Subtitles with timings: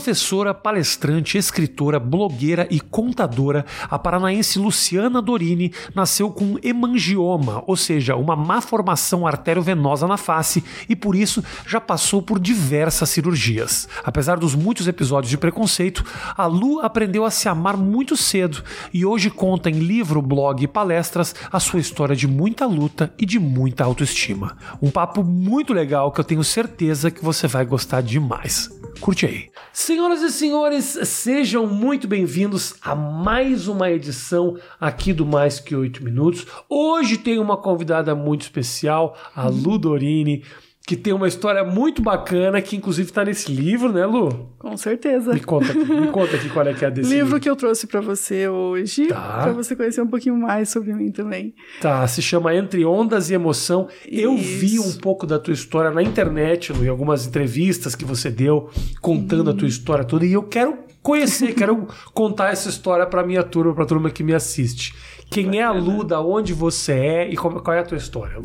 [0.00, 8.16] Professora, palestrante, escritora, blogueira e contadora, a paranaense Luciana Dorini nasceu com hemangioma, ou seja,
[8.16, 13.86] uma má formação arteriovenosa na face e por isso já passou por diversas cirurgias.
[14.02, 16.02] Apesar dos muitos episódios de preconceito,
[16.34, 18.64] a Lu aprendeu a se amar muito cedo
[18.94, 23.26] e hoje conta em livro, blog e palestras a sua história de muita luta e
[23.26, 24.56] de muita autoestima.
[24.80, 28.79] Um papo muito legal que eu tenho certeza que você vai gostar demais.
[29.00, 29.50] Curte aí.
[29.72, 36.04] Senhoras e senhores, sejam muito bem-vindos a mais uma edição aqui do Mais Que Oito
[36.04, 36.46] Minutos.
[36.68, 40.44] Hoje tem uma convidada muito especial, a Lu Dorini
[40.90, 44.50] que tem uma história muito bacana, que inclusive está nesse livro, né, Lu?
[44.58, 45.32] Com certeza.
[45.32, 47.26] Me conta aqui, me conta aqui qual é que é desse livro.
[47.26, 49.42] livro que eu trouxe para você hoje, tá.
[49.44, 51.54] para você conhecer um pouquinho mais sobre mim também.
[51.80, 53.86] Tá, se chama Entre Ondas e Emoção.
[54.04, 54.20] Isso.
[54.20, 58.28] Eu vi um pouco da tua história na internet, Lu, em algumas entrevistas que você
[58.28, 58.68] deu,
[59.00, 59.52] contando hum.
[59.52, 63.72] a tua história toda, e eu quero conhecer, quero contar essa história para minha turma,
[63.74, 64.92] para a turma que me assiste.
[65.30, 68.44] Quem é a Lu, da onde você é e qual é a tua história, Lu?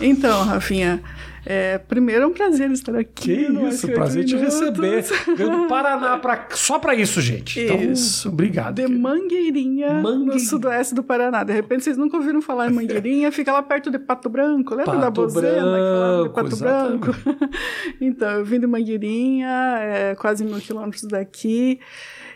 [0.00, 1.02] Então, Rafinha,
[1.44, 3.46] é, primeiro é um prazer estar aqui.
[3.46, 5.04] Que isso, prazer te receber.
[5.36, 7.60] Veio do Paraná pra, só para isso, gente.
[7.60, 8.28] Então, isso.
[8.28, 8.74] obrigado.
[8.74, 11.42] De Mangueirinha, no sudoeste do Paraná.
[11.42, 14.74] De repente vocês nunca ouviram falar em Mangueirinha, fica lá perto de Pato Branco.
[14.74, 16.98] Lembra Pato da Bozena que falava de Pato exatamente.
[17.00, 17.50] Branco?
[18.00, 21.80] então, eu vim de Mangueirinha, é, quase mil quilômetros daqui.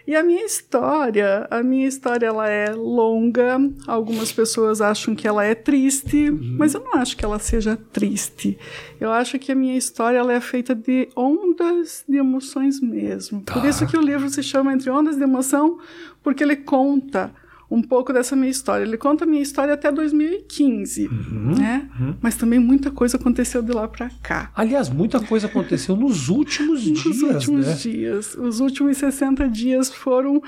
[0.07, 3.59] E a minha história, a minha história ela é longa.
[3.87, 6.57] Algumas pessoas acham que ela é triste, uhum.
[6.59, 8.59] mas eu não acho que ela seja triste.
[9.01, 13.41] Eu acho que a minha história ela é feita de ondas de emoções mesmo.
[13.43, 13.55] Tá.
[13.55, 15.79] Por isso que o livro se chama Entre Ondas de Emoção,
[16.23, 17.33] porque ele conta
[17.75, 18.85] um pouco dessa minha história.
[18.85, 21.89] Ele conta a minha história até 2015, uhum, né?
[21.99, 22.15] Uhum.
[22.21, 24.51] Mas também muita coisa aconteceu de lá para cá.
[24.55, 27.75] Aliás, muita coisa aconteceu nos últimos dias, Nos últimos né?
[27.75, 28.35] dias.
[28.35, 30.41] Os últimos 60 dias foram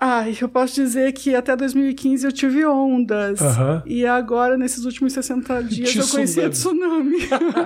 [0.00, 3.40] Ai, eu posso dizer que até 2015 eu tive ondas.
[3.40, 3.82] Uhum.
[3.84, 7.18] E agora, nesses últimos 60 dias, eu conheci a tsunami.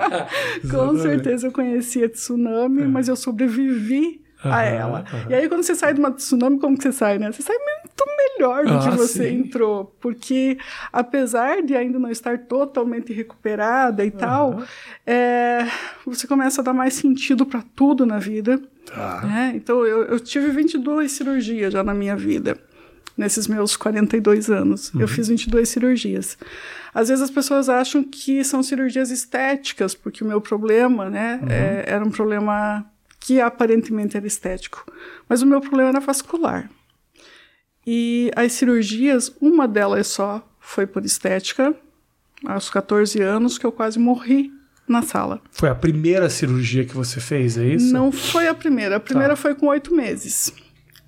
[0.69, 5.05] Com certeza eu conheci a tsunami, mas eu sobrevivi a ela.
[5.29, 7.31] E aí, quando você sai de uma tsunami, como que você sai, né?
[7.31, 7.55] Você sai
[7.93, 9.39] muito melhor do ah, que você sim.
[9.39, 9.95] entrou.
[9.99, 10.57] Porque,
[10.91, 14.17] apesar de ainda não estar totalmente recuperada e uhum.
[14.17, 14.63] tal,
[15.05, 15.67] é,
[16.05, 18.59] você começa a dar mais sentido para tudo na vida.
[18.85, 19.21] Tá.
[19.21, 19.53] Né?
[19.55, 22.57] Então, eu, eu tive 22 cirurgias já na minha vida
[23.15, 24.91] nesses meus 42 anos.
[24.93, 25.01] Uhum.
[25.01, 26.37] Eu fiz 22 cirurgias.
[26.93, 31.49] Às vezes as pessoas acham que são cirurgias estéticas, porque o meu problema, né, uhum.
[31.49, 32.85] é, era um problema
[33.19, 34.91] que aparentemente era estético.
[35.29, 36.69] Mas o meu problema era vascular.
[37.85, 41.75] E as cirurgias, uma delas só foi por estética,
[42.45, 44.51] aos 14 anos, que eu quase morri
[44.87, 45.41] na sala.
[45.51, 47.91] Foi a primeira cirurgia que você fez, é isso?
[47.93, 48.97] Não foi a primeira.
[48.97, 49.35] A primeira tá.
[49.37, 50.53] foi com oito meses.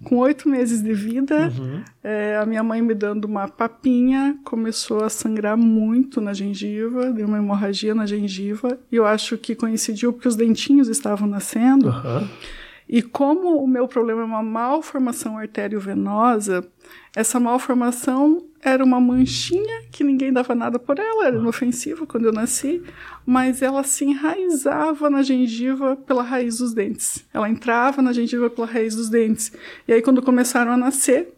[0.03, 1.81] Com oito meses de vida, uhum.
[2.03, 7.25] é, a minha mãe me dando uma papinha começou a sangrar muito na gengiva, deu
[7.25, 11.89] uma hemorragia na gengiva, e eu acho que coincidiu porque os dentinhos estavam nascendo.
[11.89, 12.27] Uhum.
[12.87, 16.67] E como o meu problema é uma malformação arteriovenosa,
[17.15, 22.31] essa malformação era uma manchinha que ninguém dava nada por ela, era inofensiva quando eu
[22.31, 22.81] nasci,
[23.25, 27.25] mas ela se enraizava na gengiva pela raiz dos dentes.
[27.33, 29.51] Ela entrava na gengiva pela raiz dos dentes.
[29.87, 31.31] E aí, quando começaram a nascer,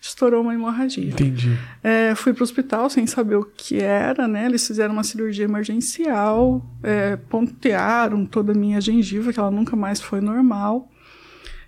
[0.00, 1.08] estourou uma hemorragia.
[1.08, 1.58] Entendi.
[1.82, 4.44] É, fui para o hospital sem saber o que era, né?
[4.44, 10.00] Eles fizeram uma cirurgia emergencial, é, pontearam toda a minha gengiva, que ela nunca mais
[10.00, 10.90] foi normal.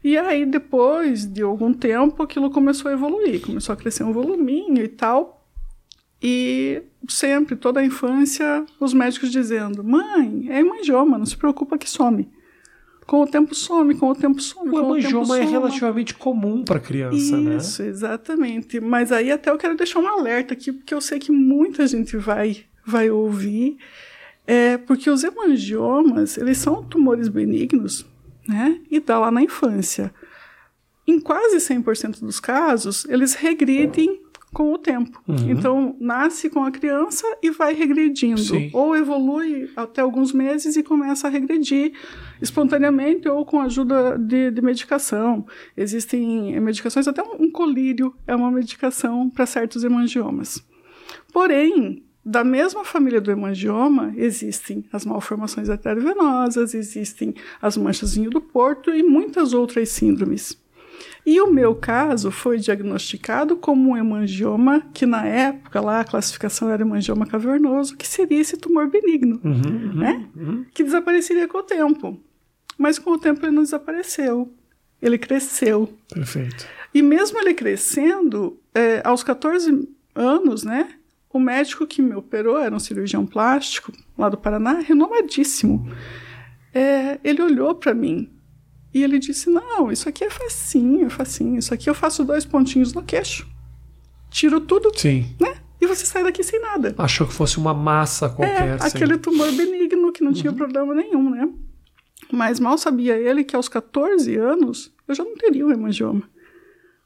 [0.02, 4.82] E aí, depois de algum tempo, aquilo começou a evoluir, começou a crescer um voluminho
[4.82, 5.44] e tal.
[6.22, 11.88] E sempre, toda a infância, os médicos dizendo: mãe, é hemangioma, não se preocupa que
[11.88, 12.28] some.
[13.06, 14.70] Com o tempo some, com o tempo some.
[14.70, 17.56] O hemangioma é relativamente comum para criança, Isso, né?
[17.56, 18.80] Isso, exatamente.
[18.80, 22.16] Mas aí até eu quero deixar um alerta aqui, porque eu sei que muita gente
[22.16, 23.76] vai, vai ouvir.
[24.44, 28.06] É porque os hemangiomas, eles são tumores benignos,
[28.48, 28.80] né?
[28.90, 30.12] E dá lá na infância.
[31.06, 34.20] Em quase 100% dos casos, eles regridem
[34.56, 35.22] com o tempo.
[35.28, 35.50] Uhum.
[35.50, 38.40] Então, nasce com a criança e vai regredindo.
[38.40, 38.70] Sim.
[38.72, 41.92] Ou evolui até alguns meses e começa a regredir
[42.40, 45.46] espontaneamente ou com ajuda de, de medicação.
[45.76, 50.64] Existem medicações, até um colírio é uma medicação para certos hemangiomas.
[51.34, 58.90] Porém, da mesma família do hemangioma, existem as malformações arteriovenosas, existem as manchas do porto
[58.90, 60.60] e muitas outras síndromes.
[61.24, 66.68] E o meu caso foi diagnosticado como um hemangioma, que na época lá a classificação
[66.68, 70.26] era hemangioma cavernoso, que seria esse tumor benigno, uhum, uhum, né?
[70.34, 70.66] Uhum.
[70.74, 72.20] Que desapareceria com o tempo.
[72.76, 74.52] Mas com o tempo ele não desapareceu.
[75.00, 75.92] ele cresceu.
[76.12, 76.66] Perfeito.
[76.92, 80.88] E mesmo ele crescendo, é, aos 14 anos, né?
[81.36, 85.86] O médico que me operou era um cirurgião plástico lá do Paraná, renomadíssimo.
[86.72, 88.32] É, ele olhou para mim
[88.94, 91.58] e ele disse: Não, isso aqui é facinho, é facinho.
[91.58, 93.46] Isso aqui eu faço dois pontinhos no queixo.
[94.30, 94.90] Tiro tudo.
[94.98, 95.26] Sim.
[95.38, 95.56] Né?
[95.78, 96.94] E você sai daqui sem nada.
[96.96, 98.78] Achou que fosse uma massa qualquer.
[98.80, 100.34] É, aquele tumor benigno que não uhum.
[100.34, 101.50] tinha problema nenhum, né?
[102.32, 106.22] Mas mal sabia ele que aos 14 anos eu já não teria o hemangioma.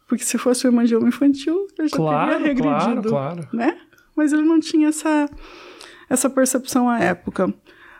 [0.06, 3.08] Porque se fosse o hemangioma infantil, eu já claro, teria regredido.
[3.08, 3.48] Claro, claro.
[3.52, 3.76] Né?
[4.20, 5.30] Mas ele não tinha essa,
[6.10, 7.54] essa percepção à época.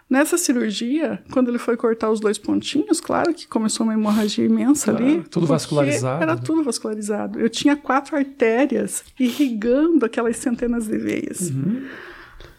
[0.07, 4.91] Nessa cirurgia, quando ele foi cortar os dois pontinhos, claro que começou uma hemorragia imensa
[4.91, 5.23] claro, ali.
[5.31, 6.23] Tudo vascularizado.
[6.23, 6.43] Era né?
[6.45, 7.41] tudo vascularizado.
[7.41, 11.49] Eu tinha quatro artérias irrigando aquelas centenas de veias.
[11.49, 11.87] Uhum.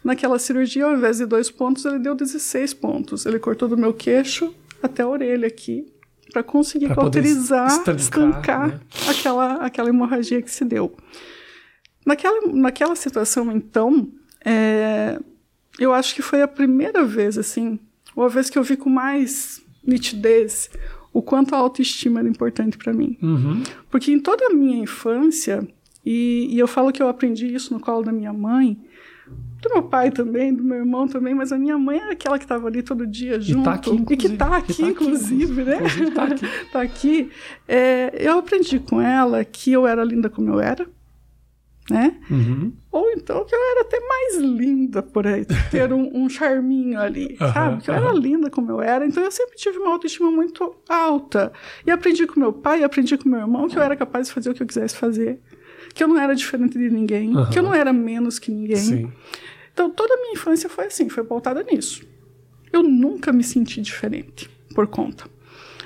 [0.04, 3.28] Naquela cirurgia, ao invés de dois pontos, ele deu 16 pontos.
[3.28, 5.86] Ele cortou do meu queixo até a orelha aqui,
[6.34, 8.80] para conseguir pra cauterizar, estancar, estancar né?
[9.08, 10.96] aquela, aquela hemorragia que se deu.
[12.06, 14.08] Naquela, naquela situação, então,
[14.44, 15.20] é,
[15.80, 17.80] eu acho que foi a primeira vez, assim,
[18.16, 20.70] ou a vez que eu vi com mais nitidez
[21.14, 23.18] o quanto a autoestima era importante para mim.
[23.22, 23.64] Uhum.
[23.90, 25.68] Porque em toda a minha infância,
[26.06, 28.80] e, e, eu falo que eu aprendi isso no colo da minha mãe,
[29.62, 32.46] do meu pai também, do meu irmão também, mas a minha mãe era aquela que
[32.46, 33.62] estava ali todo dia junto.
[33.62, 35.80] E, tá aqui, e que está aqui, tá inclusive, né?
[35.86, 36.46] Está aqui.
[36.72, 37.30] tá aqui.
[37.68, 40.88] É, eu aprendi com ela que eu era linda como eu era
[41.92, 42.18] né?
[42.30, 42.74] Uhum.
[42.92, 47.38] Ou então que eu era até mais linda por aí, ter um, um charminho ali,
[47.40, 47.84] uhum, sabe?
[47.84, 48.02] Que eu uhum.
[48.02, 51.52] era linda como eu era, então eu sempre tive uma autoestima muito alta.
[51.86, 54.50] E aprendi com meu pai, aprendi com meu irmão que eu era capaz de fazer
[54.50, 55.40] o que eu quisesse fazer,
[55.94, 58.78] que eu não era diferente de ninguém, que eu não era menos que ninguém.
[58.78, 59.12] Sim.
[59.74, 62.04] Então toda a minha infância foi assim, foi pautada nisso.
[62.72, 65.26] Eu nunca me senti diferente por conta.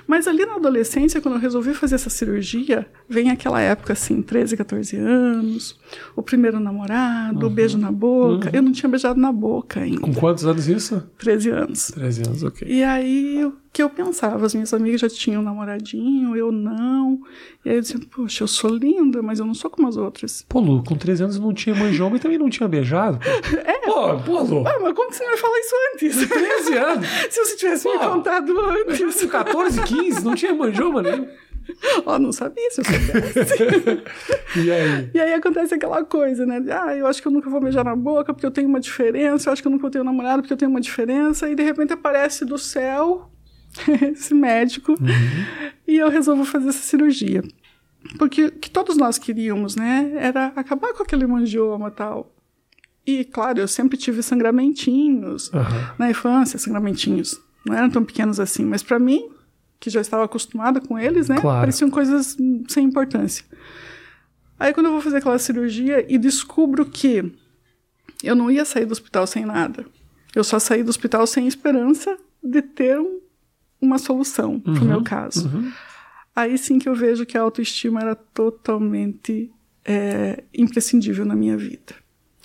[0.07, 4.55] Mas ali na adolescência, quando eu resolvi fazer essa cirurgia, vem aquela época assim, 13,
[4.57, 5.79] 14 anos,
[6.15, 7.51] o primeiro namorado, uhum.
[7.51, 8.49] o beijo na boca.
[8.49, 8.55] Uhum.
[8.55, 10.01] Eu não tinha beijado na boca ainda.
[10.01, 11.03] Com quantos anos isso?
[11.17, 11.91] 13 anos.
[11.91, 12.67] 13 anos, ok.
[12.67, 17.19] E aí, que eu pensava, as minhas amigas já tinham um namoradinho, eu não.
[17.65, 20.45] E aí eu dizia, poxa, eu sou linda, mas eu não sou como as outras.
[20.47, 23.19] Pô, Lu, com 13 anos não tinha manjoma e também não tinha beijado?
[23.65, 23.85] É.
[23.85, 24.67] Pô, pô, Lu.
[24.67, 26.27] Ah, mas como que você vai falar isso antes?
[26.27, 27.07] 13 anos.
[27.29, 29.21] Se você tivesse pô, me contado antes.
[29.21, 31.27] Com 14, 15, não tinha manjoma nem.
[32.05, 33.63] Ó, oh, não sabia se eu soubesse.
[34.55, 35.09] e aí?
[35.13, 36.63] E aí acontece aquela coisa, né?
[36.69, 39.49] Ah, eu acho que eu nunca vou beijar na boca porque eu tenho uma diferença,
[39.49, 41.55] eu acho que eu nunca vou ter um namorado porque eu tenho uma diferença, e
[41.55, 43.29] de repente aparece do céu
[44.13, 45.67] esse médico, uhum.
[45.87, 47.43] e eu resolvo fazer essa cirurgia.
[48.17, 52.35] Porque o que todos nós queríamos, né, era acabar com aquele mangioma e tal.
[53.05, 55.61] E, claro, eu sempre tive sangramentinhos uhum.
[55.97, 57.39] na infância, sangramentinhos.
[57.65, 59.29] Não eram tão pequenos assim, mas para mim,
[59.79, 61.61] que já estava acostumada com eles, né, claro.
[61.61, 62.37] pareciam coisas
[62.67, 63.45] sem importância.
[64.59, 67.31] Aí, quando eu vou fazer aquela cirurgia e descubro que
[68.23, 69.85] eu não ia sair do hospital sem nada,
[70.33, 73.19] eu só saí do hospital sem esperança de ter um
[73.81, 75.47] uma solução uhum, para o meu caso.
[75.47, 75.71] Uhum.
[76.35, 79.51] Aí sim que eu vejo que a autoestima era totalmente
[79.85, 81.95] é, imprescindível na minha vida.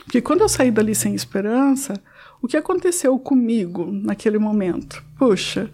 [0.04, 1.94] Porque quando eu saí dali sem esperança,
[2.42, 5.04] o que aconteceu comigo naquele momento?
[5.18, 5.70] Puxa,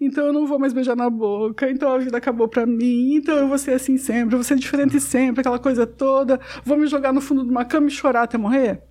[0.00, 3.36] então eu não vou mais beijar na boca, então a vida acabou para mim, então
[3.36, 6.86] eu vou ser assim sempre, eu vou ser diferente sempre, aquela coisa toda, vou me
[6.86, 8.82] jogar no fundo de uma cama e chorar até morrer?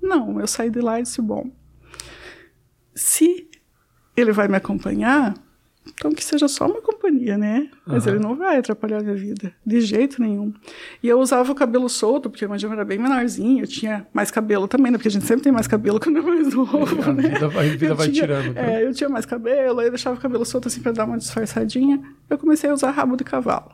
[0.00, 1.50] Não, eu saí de lá e disse: bom,
[2.94, 3.48] se
[4.16, 5.34] ele vai me acompanhar,
[5.86, 7.68] então que seja só uma companhia, né?
[7.86, 8.12] Mas uhum.
[8.12, 10.52] ele não vai atrapalhar a minha vida, de jeito nenhum.
[11.02, 14.66] E eu usava o cabelo solto, porque meu era bem menorzinho, eu tinha mais cabelo
[14.66, 14.96] também, né?
[14.96, 17.22] Porque a gente sempre tem mais cabelo quando é mais novo, a né?
[17.28, 18.54] Vida, a vida vai tinha, tirando.
[18.54, 18.82] Né?
[18.82, 21.18] É, eu tinha mais cabelo, aí eu deixava o cabelo solto assim pra dar uma
[21.18, 22.02] disfarçadinha.
[22.30, 23.72] Eu comecei a usar rabo de cavalo.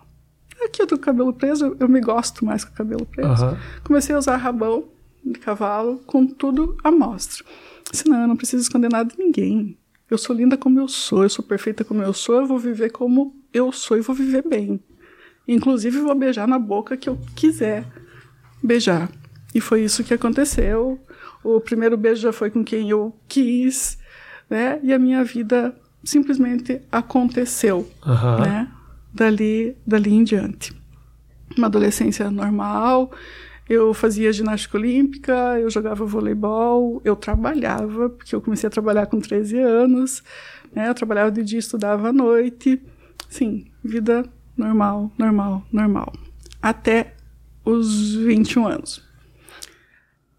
[0.62, 3.46] Aqui eu tô com o cabelo preso, eu me gosto mais com o cabelo preso.
[3.46, 3.56] Uhum.
[3.84, 4.84] Comecei a usar rabão
[5.24, 7.44] de cavalo com tudo à mostra.
[7.92, 9.76] Senão eu não preciso esconder nada de ninguém.
[10.10, 12.90] Eu sou linda como eu sou, eu sou perfeita como eu sou, eu vou viver
[12.90, 14.80] como eu sou e vou viver bem.
[15.46, 17.84] Inclusive, vou beijar na boca que eu quiser
[18.62, 19.10] beijar.
[19.54, 20.98] E foi isso que aconteceu.
[21.42, 23.98] O primeiro beijo já foi com quem eu quis,
[24.48, 24.78] né?
[24.82, 25.74] E a minha vida
[26.04, 28.40] simplesmente aconteceu, uhum.
[28.40, 28.68] né?
[29.12, 30.72] Dali, dali em diante.
[31.56, 33.10] Uma adolescência normal,
[33.70, 39.20] eu fazia ginástica olímpica, eu jogava voleibol, eu trabalhava, porque eu comecei a trabalhar com
[39.20, 40.24] 13 anos,
[40.74, 40.88] né?
[40.88, 42.82] Eu trabalhava de dia, estudava à noite.
[43.28, 46.12] Sim, vida normal, normal, normal.
[46.60, 47.14] Até
[47.64, 49.08] os 21 anos.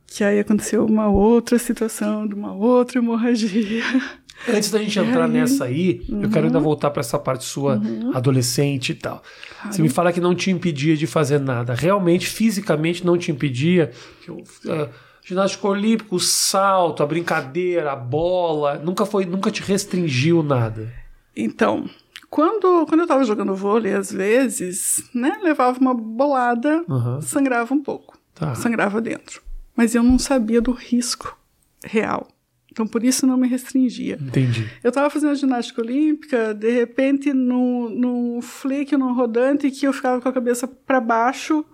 [0.07, 3.81] Que aí aconteceu uma outra situação, de uma outra hemorragia.
[4.47, 6.23] Antes da gente entrar aí, nessa aí, uhum.
[6.23, 6.63] eu quero ainda uhum.
[6.63, 8.11] voltar para essa parte sua uhum.
[8.13, 9.21] adolescente e tal.
[9.61, 9.75] Claro.
[9.75, 11.73] Você me fala que não te impedia de fazer nada.
[11.73, 13.91] Realmente, fisicamente, não te impedia.
[14.27, 14.89] Uh,
[15.23, 20.91] ginástica olímpica, o salto, a brincadeira, a bola, nunca foi, nunca te restringiu nada.
[21.35, 21.89] Então,
[22.29, 27.21] quando, quando eu estava jogando vôlei, às vezes, né, levava uma bolada, uhum.
[27.21, 28.17] sangrava um pouco.
[28.33, 28.55] Tá.
[28.55, 29.41] Sangrava dentro.
[29.75, 31.37] Mas eu não sabia do risco
[31.83, 32.27] real.
[32.71, 34.17] Então, por isso não me restringia.
[34.21, 34.69] Entendi.
[34.81, 40.21] Eu estava fazendo ginástica olímpica, de repente, num, num flick, num rodante, que eu ficava
[40.21, 41.65] com a cabeça para baixo,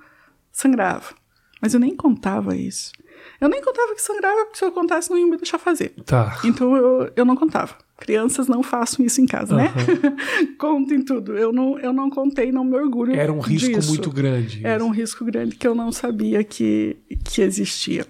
[0.51, 1.13] sangrava.
[1.61, 2.91] Mas eu nem contava isso.
[3.39, 5.93] Eu nem contava que sangrava, porque se eu contasse, não ia me deixar fazer.
[6.05, 6.39] Tá.
[6.43, 7.75] Então, eu, eu não contava.
[7.97, 9.61] Crianças não façam isso em casa, uhum.
[9.63, 9.73] né?
[10.57, 11.35] Contem tudo.
[11.35, 13.15] Eu não, eu não contei, não me orgulho.
[13.15, 13.89] Era um risco disso.
[13.89, 14.61] muito grande.
[14.63, 18.05] Era um risco grande que eu não sabia que, que existia.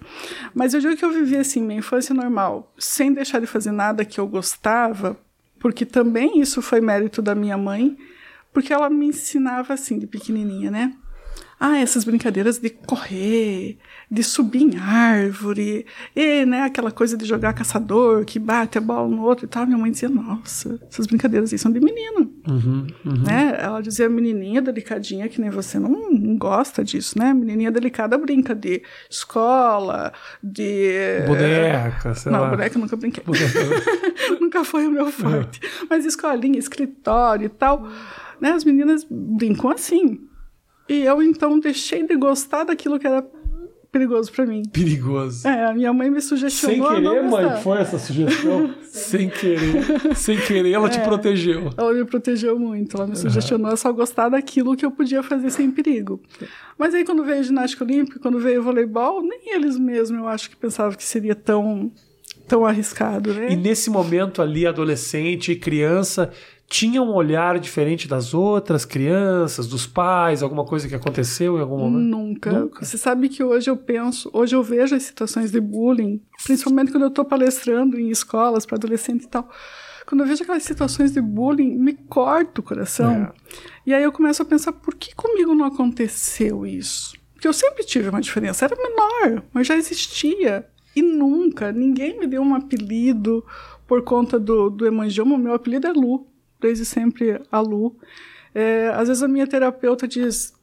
[0.54, 4.04] Mas eu digo que eu vivi assim, minha infância normal, sem deixar de fazer nada
[4.04, 5.18] que eu gostava,
[5.58, 7.96] porque também isso foi mérito da minha mãe,
[8.52, 10.92] porque ela me ensinava assim, de pequenininha, né?
[11.60, 17.52] Ah, essas brincadeiras de correr, de subir em árvore, e, né, aquela coisa de jogar
[17.52, 19.66] caçador, que bate a bola no outro e tal.
[19.66, 22.32] Minha mãe dizia, nossa, essas brincadeiras aí são de menino.
[22.48, 23.22] Uhum, uhum.
[23.26, 23.58] Né?
[23.58, 27.34] Ela dizia, menininha delicadinha, que nem você não, não gosta disso, né?
[27.34, 31.24] Menininha delicada brinca de escola, de...
[31.26, 32.44] Boneca, sei não, lá.
[32.46, 33.24] Não, boneca nunca brinquei.
[34.40, 35.60] nunca foi o meu forte.
[35.90, 37.88] Mas escolinha, escritório e tal,
[38.40, 38.52] né?
[38.52, 40.27] As meninas brincam assim.
[40.88, 43.24] E eu então deixei de gostar daquilo que era
[43.90, 44.62] perigoso para mim.
[44.72, 45.46] Perigoso.
[45.46, 46.90] É, a minha mãe me sugestionou.
[46.90, 48.74] Sem querer, mãe, foi essa sugestão?
[48.84, 50.16] Sem querer.
[50.16, 51.70] Sem querer, ela é, te protegeu.
[51.76, 52.96] Ela me protegeu muito.
[52.96, 56.20] Ela me sugestionou a só gostar daquilo que eu podia fazer sem perigo.
[56.76, 60.56] Mas aí, quando veio ginástica olímpica, quando veio voleibol, nem eles mesmos eu acho que
[60.56, 61.92] pensavam que seria tão,
[62.46, 63.48] tão arriscado, né?
[63.50, 66.30] E nesse momento ali, adolescente e criança,
[66.68, 71.78] tinha um olhar diferente das outras crianças, dos pais, alguma coisa que aconteceu em algum
[71.78, 72.04] momento?
[72.04, 72.52] Nunca.
[72.52, 72.84] Nunca.
[72.84, 77.04] Você sabe que hoje eu penso, hoje eu vejo as situações de bullying, principalmente quando
[77.04, 79.48] eu estou palestrando em escolas para adolescente e tal.
[80.06, 83.12] Quando eu vejo aquelas situações de bullying, me corta o coração.
[83.14, 83.32] É.
[83.86, 87.16] E aí eu começo a pensar, por que comigo não aconteceu isso?
[87.32, 90.66] Porque eu sempre tive uma diferença, era menor, mas já existia.
[90.94, 93.44] E nunca, ninguém me deu um apelido
[93.86, 96.26] por conta do, do hemangioma, o meu apelido é Lu
[96.60, 97.96] desde sempre a Lu.
[98.54, 100.54] É, às vezes a minha terapeuta diz,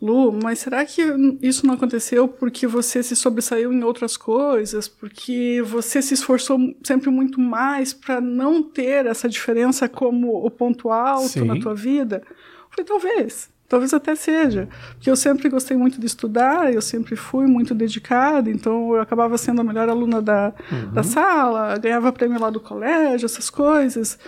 [0.00, 1.02] Lu, mas será que
[1.40, 4.86] isso não aconteceu porque você se sobressaiu em outras coisas?
[4.86, 10.90] Porque você se esforçou sempre muito mais para não ter essa diferença como o ponto
[10.90, 11.44] alto Sim.
[11.44, 12.22] na tua vida?
[12.26, 13.54] Eu falei, talvez.
[13.66, 18.50] Talvez até seja, porque eu sempre gostei muito de estudar, eu sempre fui muito dedicada,
[18.50, 20.92] então eu acabava sendo a melhor aluna da, uhum.
[20.92, 24.18] da sala, ganhava prêmio lá do colégio, essas coisas.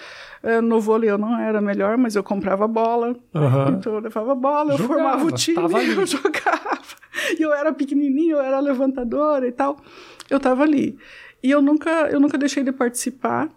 [0.46, 3.16] É, no vôlei eu não era melhor, mas eu comprava bola.
[3.34, 3.68] Uhum.
[3.70, 5.56] Então eu levava bola, eu jogava, formava o time,
[5.98, 6.78] eu jogava.
[7.36, 9.76] E eu era pequenininho, eu era levantadora e tal.
[10.30, 10.96] Eu tava ali.
[11.42, 13.48] E eu nunca, eu nunca deixei de participar.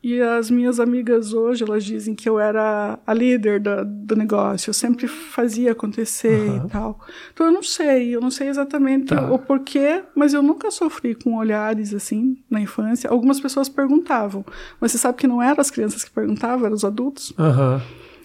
[0.00, 4.70] E as minhas amigas hoje, elas dizem que eu era a líder do, do negócio,
[4.70, 6.66] eu sempre fazia acontecer uhum.
[6.66, 7.00] e tal.
[7.32, 9.32] Então eu não sei, eu não sei exatamente tá.
[9.32, 13.10] o porquê, mas eu nunca sofri com olhares assim na infância.
[13.10, 14.44] Algumas pessoas perguntavam,
[14.80, 17.30] mas você sabe que não eram as crianças que perguntavam, eram os adultos.
[17.30, 17.80] Uhum.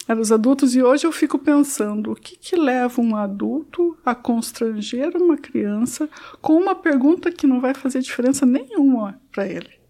[0.08, 4.14] Eram os adultos, e hoje eu fico pensando: o que, que leva um adulto a
[4.14, 6.08] constranger uma criança
[6.40, 9.83] com uma pergunta que não vai fazer diferença nenhuma para ele?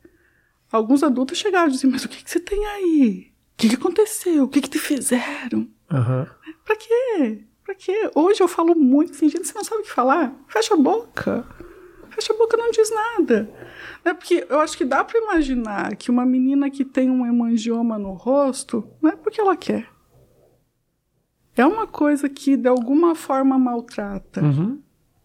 [0.74, 3.32] Alguns adultos chegaram e diziam, mas o que, que você tem aí?
[3.54, 4.44] O que, que aconteceu?
[4.44, 5.70] O que, que te fizeram?
[5.92, 6.26] Uhum.
[6.66, 7.44] Pra quê?
[7.64, 8.10] Pra quê?
[8.16, 10.34] Hoje eu falo muito assim, gente, você não sabe o que falar?
[10.48, 11.48] Fecha a boca.
[12.10, 13.50] Fecha a boca não diz nada.
[14.04, 17.98] É porque eu acho que dá para imaginar que uma menina que tem um hemangioma
[17.98, 19.88] no rosto não é porque ela quer.
[21.56, 24.42] É uma coisa que de alguma forma maltrata.
[24.42, 24.82] Uhum.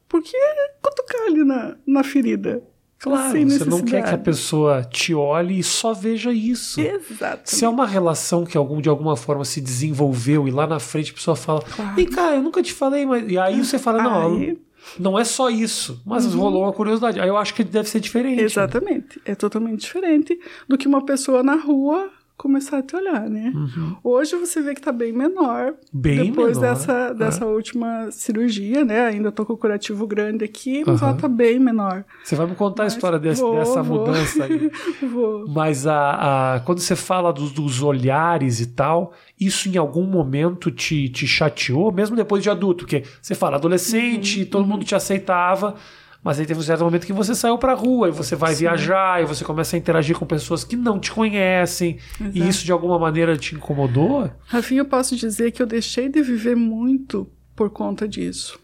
[0.06, 2.62] Porque é cutucar ali na, na ferida.
[2.98, 6.80] Claro, você não quer que a pessoa te olhe e só veja isso.
[6.80, 7.48] Exato.
[7.48, 11.12] Se é uma relação que algum, de alguma forma se desenvolveu e lá na frente
[11.12, 11.94] a pessoa fala: claro.
[11.94, 13.30] Vem cá, eu nunca te falei, mas.
[13.30, 14.58] E aí você fala: Não, aí...
[14.98, 16.40] não é só isso, mas uhum.
[16.40, 17.20] rolou uma curiosidade.
[17.20, 18.42] Aí eu acho que deve ser diferente.
[18.42, 19.18] Exatamente.
[19.18, 19.22] Né?
[19.26, 20.36] É totalmente diferente
[20.66, 23.52] do que uma pessoa na rua começar a te olhar, né?
[23.52, 23.96] Uhum.
[24.02, 25.74] Hoje você vê que tá bem menor.
[25.92, 26.70] Bem depois menor.
[26.70, 27.14] dessa, é.
[27.14, 29.06] dessa última cirurgia, né?
[29.06, 31.08] Ainda tô com o curativo grande aqui, mas uhum.
[31.08, 32.04] ela tá bem menor.
[32.22, 34.06] Você vai me contar mas a história desse, vou, dessa vou.
[34.06, 34.70] mudança aí.
[35.12, 35.48] vou.
[35.48, 40.70] Mas a, a, quando você fala dos, dos olhares e tal, isso em algum momento
[40.70, 42.84] te, te chateou, mesmo depois de adulto?
[42.84, 44.46] Porque você fala adolescente, uhum.
[44.46, 45.74] todo mundo te aceitava
[46.22, 48.60] Mas aí teve um certo momento que você saiu pra rua e você vai Sim.
[48.60, 51.98] viajar e você começa a interagir com pessoas que não te conhecem.
[52.20, 52.38] Exato.
[52.38, 54.30] E isso de alguma maneira te incomodou?
[54.46, 58.58] Rafinha, eu posso dizer que eu deixei de viver muito por conta disso.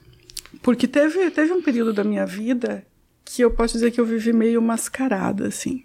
[0.62, 2.84] Porque teve, teve um período da minha vida
[3.24, 5.84] que eu posso dizer que eu vivi meio mascarada, assim.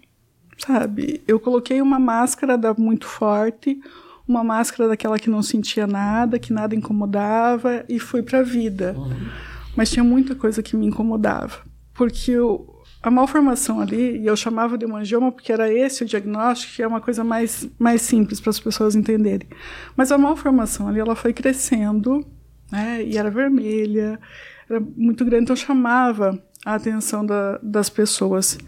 [0.58, 1.22] Sabe?
[1.26, 3.80] Eu coloquei uma máscara da muito forte,
[4.28, 8.94] uma máscara daquela que não sentia nada, que nada incomodava, e fui pra vida.
[8.96, 9.28] Uhum.
[9.76, 11.64] Mas tinha muita coisa que me incomodava.
[11.94, 16.74] Porque eu, a malformação ali, e eu chamava de hemangioma porque era esse o diagnóstico,
[16.76, 19.48] que é uma coisa mais, mais simples para as pessoas entenderem.
[19.96, 22.24] Mas a malformação ali, ela foi crescendo,
[22.70, 24.20] né, e era vermelha,
[24.68, 28.58] era muito grande, então chamava a atenção da, das pessoas.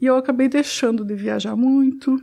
[0.00, 2.22] E eu acabei deixando de viajar muito,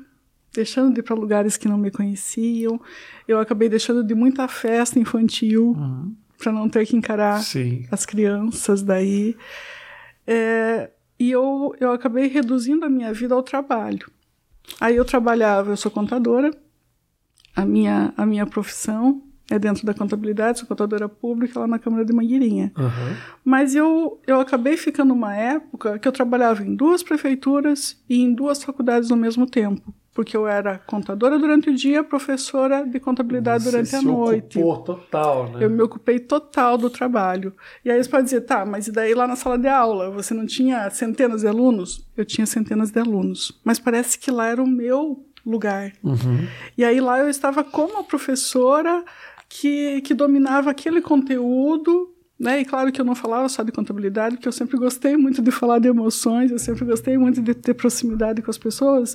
[0.53, 2.81] deixando de ir para lugares que não me conheciam,
[3.27, 5.75] eu acabei deixando de muita festa infantil.
[5.77, 7.85] Uhum para não ter que encarar Sim.
[7.91, 9.35] as crianças daí.
[10.25, 14.09] É, e eu, eu acabei reduzindo a minha vida ao trabalho.
[14.79, 16.51] Aí eu trabalhava, eu sou contadora,
[17.55, 22.05] a minha, a minha profissão é dentro da contabilidade, sou contadora pública lá na Câmara
[22.05, 22.71] de Mangueirinha.
[22.77, 23.15] Uhum.
[23.43, 28.33] Mas eu, eu acabei ficando uma época que eu trabalhava em duas prefeituras e em
[28.33, 33.63] duas faculdades ao mesmo tempo porque eu era contadora durante o dia, professora de contabilidade
[33.63, 34.59] você durante a noite.
[34.59, 35.63] Ocupou total, né?
[35.63, 37.53] Eu me ocupei total do trabalho.
[37.83, 40.33] E aí você pode dizer, tá, mas e daí lá na sala de aula, você
[40.33, 42.05] não tinha centenas de alunos?
[42.17, 45.93] Eu tinha centenas de alunos, mas parece que lá era o meu lugar.
[46.03, 46.47] Uhum.
[46.77, 49.03] E aí lá eu estava como a professora
[49.47, 52.09] que, que dominava aquele conteúdo
[52.41, 52.61] né?
[52.61, 55.51] E claro que eu não falava só de contabilidade, porque eu sempre gostei muito de
[55.51, 59.13] falar de emoções, eu sempre gostei muito de ter proximidade com as pessoas,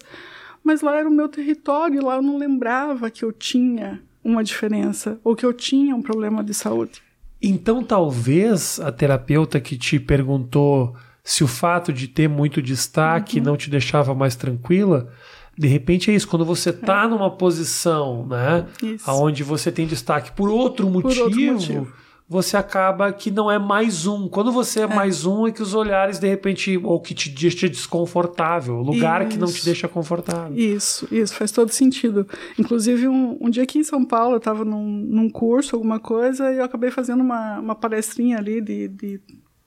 [0.67, 5.17] mas lá era o meu território, lá eu não lembrava que eu tinha uma diferença
[5.23, 7.01] ou que eu tinha um problema de saúde.
[7.41, 13.45] Então, talvez a terapeuta que te perguntou se o fato de ter muito destaque uhum.
[13.45, 15.13] não te deixava mais tranquila,
[15.57, 17.07] de repente é isso, quando você está é.
[17.07, 19.09] numa posição, né, isso.
[19.09, 23.59] onde você tem destaque por outro motivo, por outro motivo você acaba que não é
[23.59, 24.29] mais um.
[24.29, 24.87] Quando você é, é.
[24.87, 29.31] mais um, é que os olhares, de repente, ou que te deixa desconfortável, lugar isso.
[29.31, 30.57] que não te deixa confortável.
[30.57, 32.27] Isso, isso, faz todo sentido.
[32.59, 36.53] Inclusive, um, um dia aqui em São Paulo, eu estava num, num curso, alguma coisa,
[36.53, 39.21] e eu acabei fazendo uma, uma palestrinha ali de, de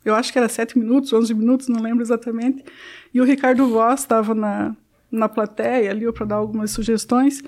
[0.04, 2.64] eu acho que era sete minutos, onze minutos, não lembro exatamente.
[3.14, 4.76] E o Ricardo Voss estava na,
[5.12, 7.42] na plateia ali para dar algumas sugestões.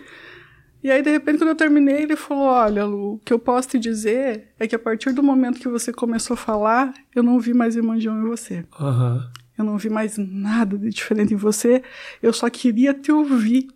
[0.84, 3.70] E aí, de repente, quando eu terminei, ele falou: Olha, Lu, o que eu posso
[3.70, 7.39] te dizer é que a partir do momento que você começou a falar, eu não
[7.39, 8.65] vi mais Emanjão em você.
[8.80, 9.22] Uhum.
[9.58, 11.84] Eu não vi mais nada de diferente em você,
[12.22, 13.67] eu só queria te ouvir.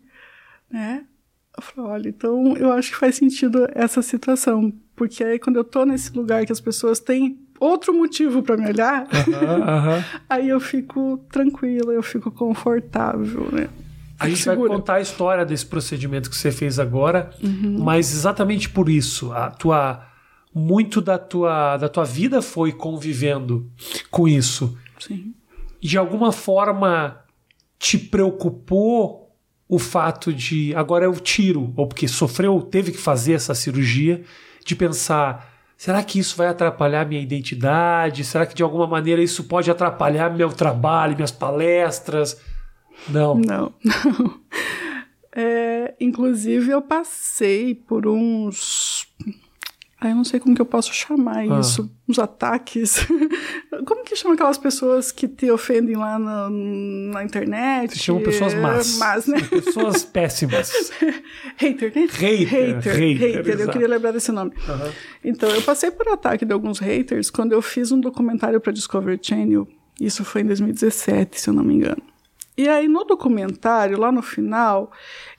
[0.70, 1.06] Né?
[1.56, 4.74] Eu falei: Olha, então eu acho que faz sentido essa situação.
[4.96, 8.68] Porque aí, quando eu tô nesse lugar que as pessoas têm outro motivo para me
[8.68, 10.04] olhar, uhum, uhum.
[10.28, 13.70] aí eu fico tranquila, eu fico confortável, né?
[14.26, 14.70] A gente segura.
[14.70, 17.78] vai contar a história desse procedimento que você fez agora, uhum.
[17.80, 20.06] mas exatamente por isso, a tua
[20.54, 23.70] muito da tua da tua vida foi convivendo
[24.10, 24.78] com isso.
[25.00, 25.34] Sim.
[25.82, 27.20] De alguma forma
[27.78, 29.36] te preocupou
[29.68, 34.24] o fato de agora eu tiro, ou porque sofreu, teve que fazer essa cirurgia,
[34.66, 38.24] de pensar Será que isso vai atrapalhar minha identidade?
[38.24, 42.40] Será que de alguma maneira isso pode atrapalhar meu trabalho, minhas palestras?
[43.10, 43.36] Não.
[43.36, 44.40] Não, não.
[45.38, 49.06] É, inclusive, eu passei por uns.
[50.00, 51.60] Ah, eu não sei como que eu posso chamar ah.
[51.60, 51.92] isso.
[52.08, 53.06] Uns ataques.
[53.86, 57.92] Como que chama aquelas pessoas que te ofendem lá na, na internet?
[57.92, 58.98] Se chamam pessoas más.
[58.98, 59.42] más né?
[59.42, 60.72] Pessoas péssimas.
[61.58, 62.08] hater, né?
[62.10, 62.48] Hater.
[62.48, 62.96] Hater.
[62.96, 63.36] Hater.
[63.36, 63.60] hater.
[63.60, 64.52] Eu queria lembrar desse nome.
[64.52, 64.92] Uhum.
[65.24, 69.20] Então, eu passei por ataque de alguns haters quando eu fiz um documentário para Discovery
[69.22, 69.68] Channel.
[70.00, 72.02] Isso foi em 2017, se eu não me engano.
[72.58, 74.92] E aí, no documentário, lá no final,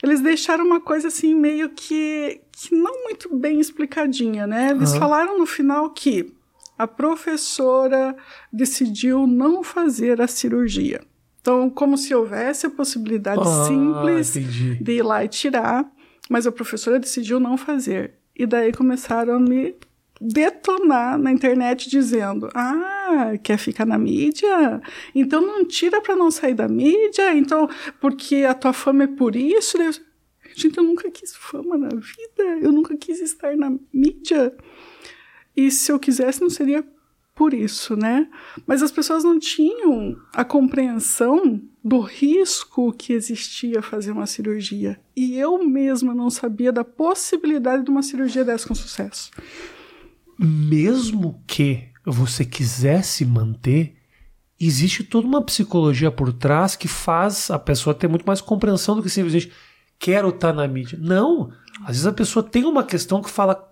[0.03, 4.69] eles deixaram uma coisa assim, meio que, que não muito bem explicadinha, né?
[4.69, 4.99] Eles uhum.
[4.99, 6.31] falaram no final que
[6.77, 8.15] a professora
[8.53, 11.01] decidiu não fazer a cirurgia.
[11.41, 14.75] Então, como se houvesse a possibilidade ah, simples entendi.
[14.75, 15.89] de ir lá e tirar,
[16.29, 18.13] mas a professora decidiu não fazer.
[18.35, 19.75] E daí começaram a me
[20.19, 24.81] detonar na internet dizendo: "Ah, quer ficar na mídia?
[25.13, 29.35] Então não tira para não sair da mídia, então porque a tua fama é por
[29.35, 29.77] isso".
[30.55, 34.55] Gente, eu nunca quis fama na vida, eu nunca quis estar na mídia.
[35.55, 36.83] E se eu quisesse não seria
[37.35, 38.27] por isso, né?
[38.65, 44.99] Mas as pessoas não tinham a compreensão do risco que existia fazer uma cirurgia.
[45.15, 49.29] E eu mesma não sabia da possibilidade de uma cirurgia dessa com sucesso
[50.37, 53.95] mesmo que você quisesse manter,
[54.59, 59.03] existe toda uma psicologia por trás que faz a pessoa ter muito mais compreensão do
[59.03, 59.51] que simplesmente
[59.99, 60.97] quero estar na mídia.
[61.01, 61.51] Não.
[61.81, 63.67] Às vezes a pessoa tem uma questão que fala.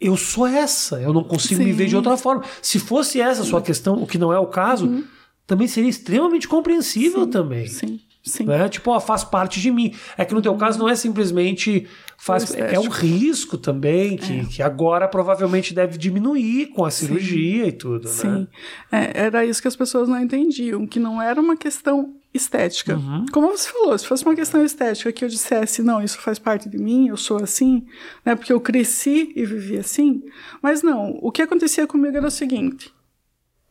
[0.00, 1.66] Eu sou essa, eu não consigo Sim.
[1.66, 2.42] me ver de outra forma.
[2.62, 5.04] Se fosse essa a sua questão, o que não é o caso, uhum.
[5.46, 7.30] também seria extremamente compreensível Sim.
[7.30, 7.66] também.
[7.66, 8.00] Sim.
[8.22, 8.44] Sim.
[8.44, 8.68] Né?
[8.68, 9.94] Tipo, ó, faz parte de mim.
[10.16, 11.86] É que no teu caso não é simplesmente
[12.18, 14.44] faz é um risco também que, é.
[14.44, 17.68] que agora provavelmente deve diminuir com a cirurgia Sim.
[17.68, 18.28] e tudo, Sim.
[18.28, 18.46] né?
[18.92, 22.94] É, era isso que as pessoas não entendiam, que não era uma questão estética.
[22.94, 23.24] Uhum.
[23.32, 26.68] Como você falou, se fosse uma questão estética que eu dissesse, não, isso faz parte
[26.68, 27.86] de mim, eu sou assim,
[28.24, 30.22] né, porque eu cresci e vivi assim,
[30.62, 32.92] mas não, o que acontecia comigo era o seguinte,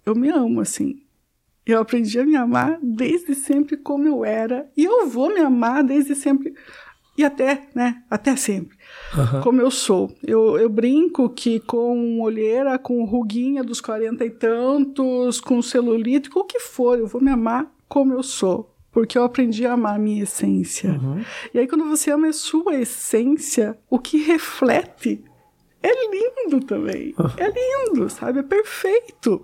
[0.05, 1.01] eu me amo assim,
[1.71, 4.69] eu aprendi a me amar desde sempre como eu era.
[4.75, 6.53] E eu vou me amar desde sempre.
[7.17, 8.01] E até, né?
[8.10, 8.77] Até sempre.
[9.13, 9.41] Uhum.
[9.41, 10.10] Como eu sou.
[10.25, 16.39] Eu, eu brinco que com olheira, com ruguinha dos quarenta e tantos, com celulite, com
[16.39, 18.73] o que for, eu vou me amar como eu sou.
[18.91, 20.91] Porque eu aprendi a amar a minha essência.
[20.91, 21.21] Uhum.
[21.53, 25.23] E aí, quando você ama a sua essência, o que reflete
[25.81, 27.15] é lindo também.
[27.37, 28.39] É lindo, sabe?
[28.39, 29.43] É perfeito.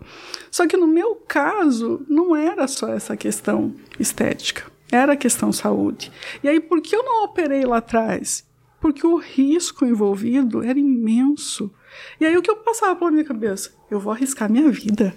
[0.51, 4.63] Só que no meu caso, não era só essa questão estética.
[4.91, 6.11] Era a questão saúde.
[6.43, 8.45] E aí, por que eu não operei lá atrás?
[8.79, 11.71] Porque o risco envolvido era imenso.
[12.19, 13.73] E aí, o que eu passava pela minha cabeça?
[13.89, 15.15] Eu vou arriscar minha vida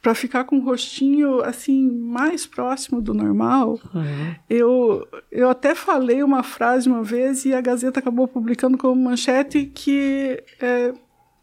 [0.00, 3.80] para ficar com o rostinho assim mais próximo do normal.
[3.94, 4.34] Uhum.
[4.48, 9.66] Eu, eu até falei uma frase uma vez e a Gazeta acabou publicando como manchete
[9.66, 10.92] que é,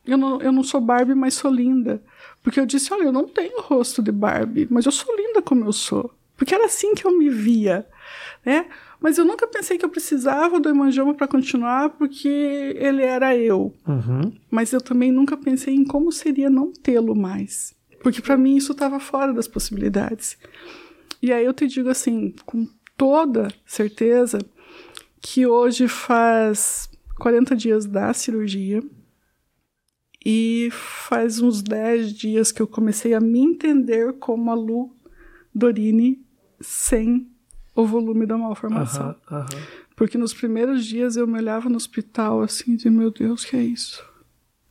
[0.05, 2.01] eu, não, eu não sou Barbie, mas sou linda.
[2.41, 5.65] Porque eu disse, olha, eu não tenho rosto de Barbie, mas eu sou linda como
[5.65, 6.11] eu sou.
[6.37, 7.87] Porque era assim que eu me via,
[8.45, 8.65] né?
[8.99, 12.27] Mas eu nunca pensei que eu precisava do hemangioma para continuar, porque
[12.77, 13.73] ele era eu.
[13.87, 14.33] Uhum.
[14.49, 17.75] Mas eu também nunca pensei em como seria não tê-lo mais.
[18.01, 20.37] Porque para mim isso estava fora das possibilidades.
[21.21, 24.39] E aí eu te digo assim, com toda certeza,
[25.21, 28.83] que hoje faz 40 dias da cirurgia
[30.25, 34.95] e faz uns 10 dias que eu comecei a me entender como a Lu
[35.53, 36.23] Dorini
[36.59, 37.29] sem
[37.75, 39.15] o volume da malformação.
[39.29, 39.45] Uhum, uhum.
[39.95, 43.55] Porque nos primeiros dias eu me olhava no hospital assim, e dizia, meu Deus, que
[43.55, 44.03] é isso?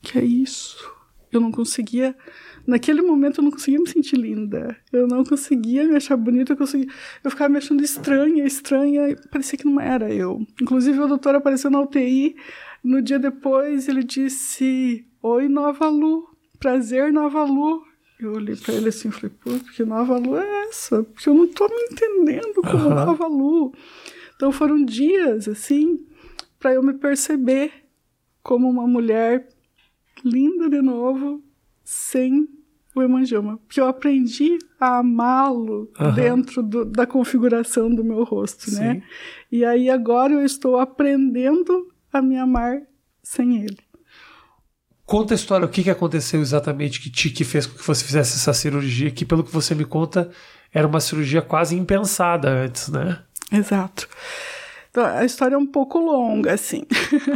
[0.02, 0.92] Que é isso?
[1.32, 2.16] Eu não conseguia
[2.66, 4.77] Naquele momento eu não conseguia me sentir linda.
[4.92, 6.88] Eu não conseguia me achar bonita, eu conseguia.
[7.22, 10.46] Eu ficava me achando estranha, estranha, parecia que não era eu.
[10.61, 12.37] Inclusive o doutor apareceu na UTI
[12.83, 17.83] no dia depois, ele disse: "Oi, Nova Lu, prazer, Nova Lu".
[18.18, 21.03] Eu olhei para ele assim e falei: "Pô, que Nova Lu é essa?
[21.03, 22.94] Porque eu não tô me entendendo como uhum.
[22.94, 23.72] Nova Lu".
[24.37, 26.07] Então foram dias assim
[26.59, 27.72] para eu me perceber
[28.42, 29.48] como uma mulher
[30.24, 31.42] linda de novo,
[31.84, 32.48] sem
[32.94, 36.14] o hemangioma, porque eu aprendi a amá-lo uhum.
[36.14, 38.76] dentro do, da configuração do meu rosto, né?
[38.76, 38.84] Sim.
[38.84, 39.02] né?
[39.50, 42.82] E aí agora eu estou aprendendo a me amar
[43.22, 43.78] sem ele.
[45.04, 48.04] Conta a história, o que, que aconteceu exatamente que te que fez com que você
[48.04, 50.30] fizesse essa cirurgia, que pelo que você me conta,
[50.72, 53.18] era uma cirurgia quase impensada antes, né?
[53.52, 54.08] Exato.
[54.90, 56.86] Então, a história é um pouco longa, assim.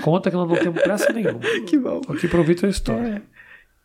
[0.03, 1.41] Conta que nós não temos pressa nenhuma.
[1.67, 2.01] que bom.
[2.09, 3.21] Aqui ouvir tua história.
[3.35, 3.38] É.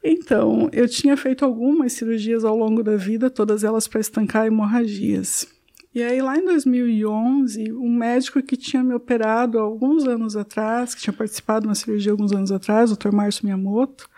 [0.03, 5.47] Então, eu tinha feito algumas cirurgias ao longo da vida, todas elas para estancar hemorragias.
[5.95, 11.01] E aí, lá em 2011, um médico que tinha me operado alguns anos atrás, que
[11.01, 13.13] tinha participado de uma cirurgia alguns anos atrás, o Dr.
[13.13, 14.09] Márcio Miyamoto,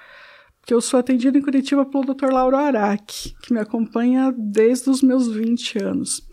[0.65, 2.31] que eu sou atendida em Curitiba pelo Dr.
[2.31, 6.27] Lauro Araque, que me acompanha desde os meus 20 anos.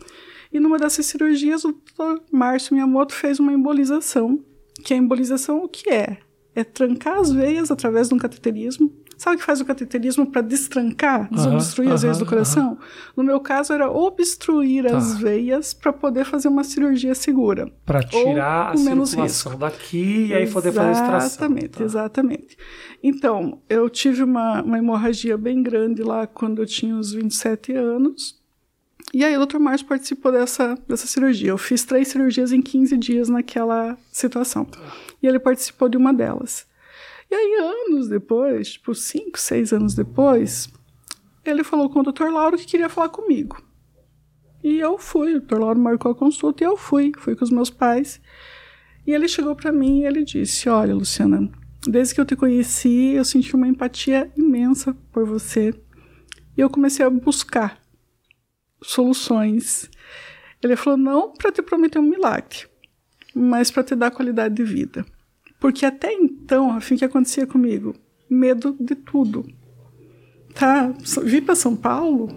[0.51, 2.23] E numa dessas cirurgias, o Dr.
[2.31, 4.43] Márcio Miyamoto fez uma embolização,
[4.83, 6.19] que a embolização o que é?
[6.55, 10.43] É trancar as veias através de um cateterismo Sabe o que faz o cateterismo para
[10.43, 12.77] destrancar, desobstruir as veias do coração?
[13.17, 14.97] No meu caso, era obstruir tá.
[14.97, 17.73] as veias para poder fazer uma cirurgia segura.
[17.87, 21.27] Para tirar a circulação daqui e aí poder fazer a extração.
[21.27, 21.85] Exatamente, tá.
[21.85, 22.59] exatamente.
[23.01, 28.43] Então, eu tive uma, uma hemorragia bem grande lá quando eu tinha uns 27 anos.
[29.15, 29.61] E aí o Dr.
[29.61, 31.51] Márcio participou dessa, dessa cirurgia.
[31.51, 34.65] Eu fiz três cirurgias em 15 dias naquela situação.
[34.65, 34.81] Tá.
[35.23, 36.72] E ele participou de uma delas.
[37.33, 40.71] E aí, anos depois, tipo, cinco, seis anos depois,
[41.43, 42.25] ele falou com o Dr.
[42.25, 43.65] Lauro que queria falar comigo.
[44.63, 45.59] E eu fui, o Dr.
[45.59, 48.21] Lauro marcou a consulta e eu fui, fui com os meus pais.
[49.07, 51.51] E ele chegou para mim e ele disse: Olha, Luciana,
[51.89, 55.75] desde que eu te conheci, eu senti uma empatia imensa por você.
[56.55, 57.81] E eu comecei a buscar
[58.83, 59.89] soluções.
[60.63, 62.67] Ele falou: Não para te prometer um milagre,
[63.35, 65.07] mas para te dar qualidade de vida.
[65.63, 67.95] Porque até então, assim, o que acontecia comigo?
[68.29, 69.47] Medo de tudo.
[70.53, 70.93] Tá?
[71.23, 72.29] Vim para São Paulo,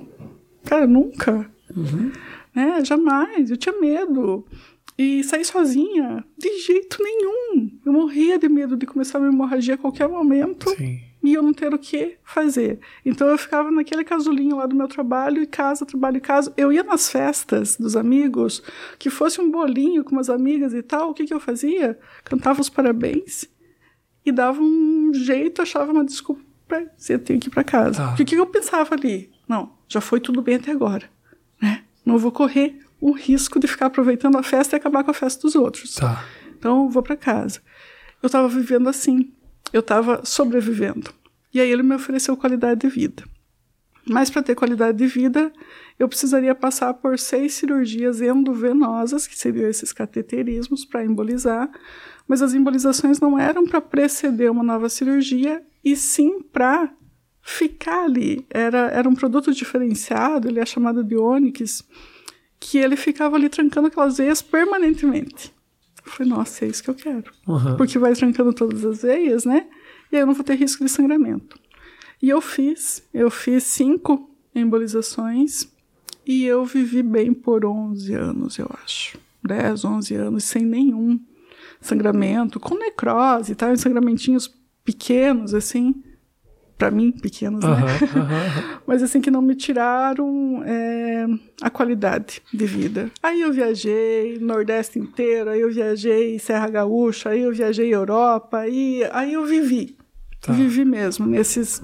[0.66, 1.50] Cara, nunca.
[1.76, 2.12] Uhum.
[2.54, 2.84] Né?
[2.84, 3.50] Jamais.
[3.50, 4.46] Eu tinha medo.
[4.98, 7.70] E sair sozinha, de jeito nenhum.
[7.86, 10.70] Eu morria de medo de começar uma hemorragia a qualquer momento.
[10.70, 11.00] Sim.
[11.28, 12.80] E eu não ter o que fazer.
[13.06, 16.54] Então eu ficava naquele casulinho lá do meu trabalho, e casa, trabalho e casa.
[16.56, 18.62] Eu ia nas festas dos amigos,
[19.00, 21.10] que fosse um bolinho com umas amigas e tal.
[21.10, 21.98] O que, que eu fazia?
[22.24, 23.46] Cantava os parabéns
[24.26, 28.04] e dava um jeito, achava uma desculpa para dizer, tenho que ir para casa.
[28.04, 28.14] Ah.
[28.14, 29.32] O que, que eu pensava ali?
[29.48, 31.10] Não, já foi tudo bem até agora.
[31.62, 31.84] Né?
[32.04, 35.42] Não vou correr o risco de ficar aproveitando a festa e acabar com a festa
[35.42, 35.96] dos outros.
[35.96, 36.24] Tá.
[36.58, 37.62] Então, vou para casa.
[38.22, 39.32] Eu estava vivendo assim.
[39.76, 41.12] Eu estava sobrevivendo.
[41.54, 43.26] E aí ele me ofereceu qualidade de vida.
[44.08, 45.52] Mas para ter qualidade de vida,
[46.00, 51.70] eu precisaria passar por seis cirurgias endovenosas, que seriam esses cateterismos para embolizar.
[52.26, 56.90] Mas as embolizações não eram para preceder uma nova cirurgia, e sim para
[57.42, 58.46] ficar ali.
[58.50, 61.84] Era, era um produto diferenciado, ele é chamado de Onyx,
[62.62, 65.54] que ele ficava ali trancando aquelas veias permanentemente.
[66.06, 67.32] Eu falei, nossa, é isso que eu quero.
[67.48, 67.78] Uhum.
[67.78, 69.68] Porque vai trancando todas as veias, né?
[70.12, 71.60] E aí eu não vou ter risco de sangramento.
[72.22, 75.68] E eu fiz, eu fiz cinco embolizações
[76.26, 79.18] e eu vivi bem por 11 anos, eu acho.
[79.44, 81.20] 10, 11 anos, sem nenhum
[81.82, 83.76] sangramento, com necrose, tá?
[83.76, 84.52] sangramentinhos
[84.84, 86.04] pequenos, assim
[86.78, 87.70] para mim, pequenos, né?
[88.86, 91.26] Mas assim, que não me tiraram é,
[91.62, 93.10] a qualidade de vida.
[93.24, 99.08] Aí eu viajei Nordeste inteiro, aí eu viajei Serra Gaúcha, aí eu viajei Europa, aí,
[99.12, 99.96] aí eu vivi.
[100.42, 100.52] Tá.
[100.52, 101.82] Vivi mesmo nesses,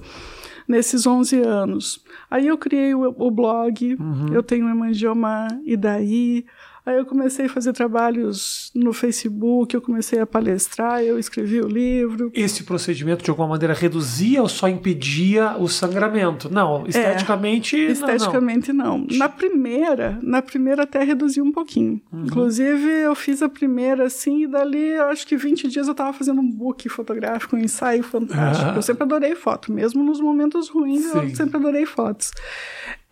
[0.68, 2.04] nesses 11 anos.
[2.30, 4.32] Aí eu criei o, o blog, uhum.
[4.32, 6.44] eu tenho Emangioma e daí
[6.84, 11.68] Aí eu comecei a fazer trabalhos no Facebook, eu comecei a palestrar, eu escrevi o
[11.68, 12.32] livro.
[12.34, 16.52] Esse procedimento de alguma maneira reduzia ou só impedia o sangramento?
[16.52, 18.98] Não, esteticamente é, esteticamente não.
[18.98, 19.06] não.
[19.16, 22.00] Na primeira, na primeira até reduziu um pouquinho.
[22.12, 22.24] Uhum.
[22.24, 26.40] Inclusive eu fiz a primeira assim e dali acho que 20 dias eu estava fazendo
[26.40, 28.70] um book fotográfico, um ensaio fantástico.
[28.70, 28.74] Ah.
[28.74, 31.18] Eu sempre adorei foto, mesmo nos momentos ruins Sim.
[31.18, 32.32] eu sempre adorei fotos.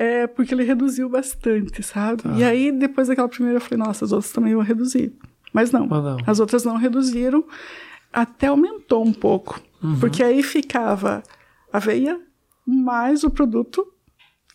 [0.03, 2.23] É, porque ele reduziu bastante, sabe?
[2.23, 2.31] Tá.
[2.35, 5.13] E aí, depois daquela primeira, eu falei, nossa, as outras também vão reduzir.
[5.53, 6.17] Mas não, Mas não.
[6.27, 7.45] as outras não reduziram,
[8.11, 9.61] até aumentou um pouco.
[9.83, 10.01] Uhum.
[10.01, 11.23] Porque aí ficava
[11.71, 12.19] a veia
[12.67, 13.87] mais o produto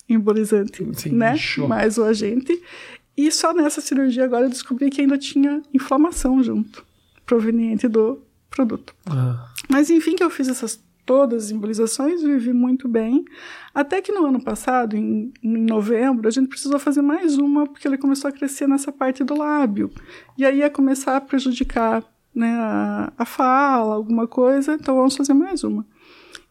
[0.10, 1.38] embolizante, Sim, né?
[1.38, 1.68] Show.
[1.68, 2.60] Mais o agente.
[3.16, 6.84] E só nessa cirurgia agora eu descobri que ainda tinha inflamação junto,
[7.24, 8.96] proveniente do produto.
[9.06, 9.48] Ah.
[9.70, 13.24] Mas enfim que eu fiz essas todas as embolizações, vivi muito bem.
[13.74, 17.88] Até que no ano passado, em, em, novembro, a gente precisou fazer mais uma, porque
[17.88, 19.92] ele começou a crescer nessa parte do lábio.
[20.38, 25.34] E aí ia começar a prejudicar né, a, a fala, alguma coisa, então vamos fazer
[25.34, 25.86] mais uma.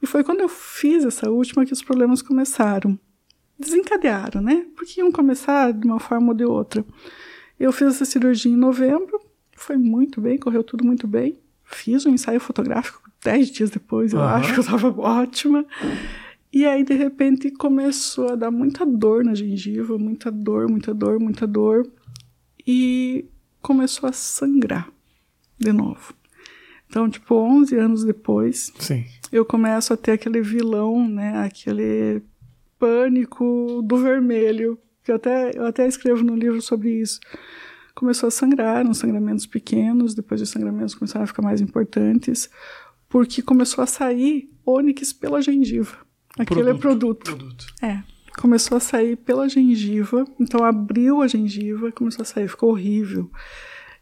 [0.01, 2.99] E foi quando eu fiz essa última que os problemas começaram.
[3.59, 4.67] Desencadearam, né?
[4.77, 6.85] Porque iam começar de uma forma ou de outra.
[7.59, 9.21] Eu fiz essa cirurgia em novembro,
[9.57, 11.39] foi muito bem, correu tudo muito bem.
[11.65, 14.27] Fiz um ensaio fotográfico dez dias depois, eu uhum.
[14.27, 15.65] acho que eu tava ótima.
[16.53, 21.19] E aí, de repente, começou a dar muita dor na gengiva, muita dor, muita dor,
[21.19, 21.85] muita dor.
[22.65, 23.25] E
[23.61, 24.89] começou a sangrar
[25.59, 26.15] de novo.
[26.89, 29.05] Então, tipo, 11 anos depois, Sim.
[29.33, 31.45] eu começo a ter aquele vilão, né?
[31.45, 32.23] Aquele
[32.79, 37.19] pânico do vermelho, que eu até, eu até escrevo no livro sobre isso.
[37.97, 42.49] Começou a sangrar, uns sangramentos pequenos, depois os sangramentos começaram a ficar mais importantes
[43.15, 45.99] porque começou a sair ônix pela gengiva.
[46.37, 47.65] Aquele é produto, é produto.
[47.65, 47.67] produto.
[47.81, 48.03] É.
[48.41, 53.31] Começou a sair pela gengiva, então abriu a gengiva, começou a sair, ficou horrível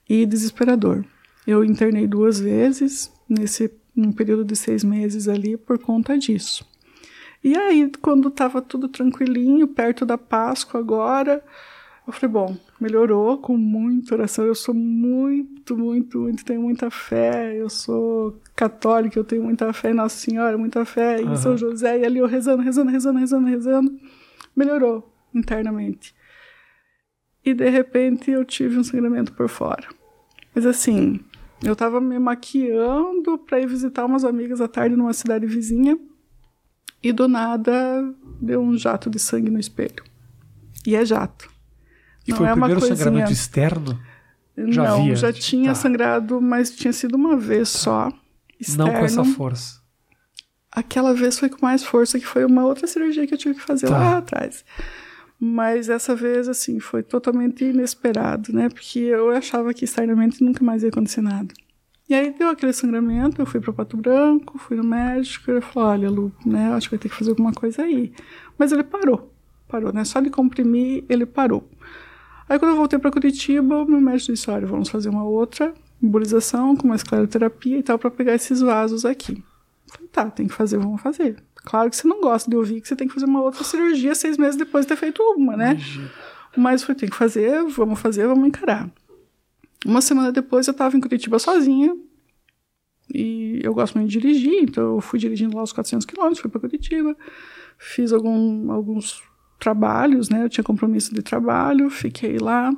[0.08, 1.04] e desesperador.
[1.46, 6.66] Eu internei duas vezes nesse num período de seis meses ali por conta disso.
[7.44, 11.44] E aí, quando estava tudo tranquilinho, perto da Páscoa agora,
[12.06, 14.44] eu falei, bom, melhorou com muita oração.
[14.44, 17.56] Eu sou muito, muito, muito, tenho muita fé.
[17.56, 21.36] Eu sou católica, eu tenho muita fé em Nossa Senhora, muita fé em uhum.
[21.36, 22.00] São José.
[22.00, 24.00] E ali eu rezando, rezando, rezando, rezando, rezando.
[24.56, 26.12] Melhorou internamente.
[27.44, 29.88] E de repente eu tive um sangramento por fora.
[30.52, 31.20] Mas assim,
[31.62, 35.96] eu tava me maquiando para ir visitar umas amigas à tarde numa cidade vizinha.
[37.00, 37.72] E do nada
[38.40, 40.04] deu um jato de sangue no espelho.
[40.86, 41.51] E é jato.
[42.26, 42.96] E não foi é o primeiro coisinha...
[42.96, 44.00] sangramento externo?
[44.56, 45.74] Já não, havia, já tinha tá.
[45.74, 47.78] sangrado, mas tinha sido uma vez tá.
[47.78, 48.12] só.
[48.60, 48.92] Externo.
[48.92, 49.80] Não com essa força.
[50.70, 53.62] Aquela vez foi com mais força, que foi uma outra cirurgia que eu tive que
[53.62, 53.98] fazer tá.
[53.98, 54.64] lá atrás.
[55.38, 58.68] Mas essa vez, assim, foi totalmente inesperado, né?
[58.68, 61.52] Porque eu achava que externamente nunca mais ia acontecer nada.
[62.08, 65.88] E aí deu aquele sangramento, eu fui para Pato Branco, fui no médico, ele falou,
[65.88, 68.12] olha, Lu, né, acho que vai ter que fazer alguma coisa aí.
[68.58, 69.32] Mas ele parou
[69.72, 70.04] parou, né?
[70.04, 71.66] Só de comprimir, ele parou.
[72.48, 76.76] Aí quando eu voltei para Curitiba, meu médico disse, olha, vamos fazer uma outra embolização
[76.76, 79.42] com uma escleroterapia e tal para pegar esses vasos aqui.
[79.86, 81.36] Falei, tá, tem que fazer, vamos fazer.
[81.56, 84.14] Claro que você não gosta de ouvir que você tem que fazer uma outra cirurgia
[84.14, 85.72] seis meses depois de ter feito uma, né?
[85.72, 86.10] Imagina.
[86.56, 88.90] Mas foi, tem que fazer, vamos fazer, vamos encarar.
[89.86, 91.96] Uma semana depois eu estava em Curitiba sozinha,
[93.12, 96.50] e eu gosto muito de dirigir, então eu fui dirigindo lá os 400 quilômetros, fui
[96.50, 97.16] para Curitiba,
[97.78, 99.22] fiz algum, alguns
[99.62, 100.44] trabalhos, né?
[100.44, 102.72] Eu tinha compromisso de trabalho, fiquei lá.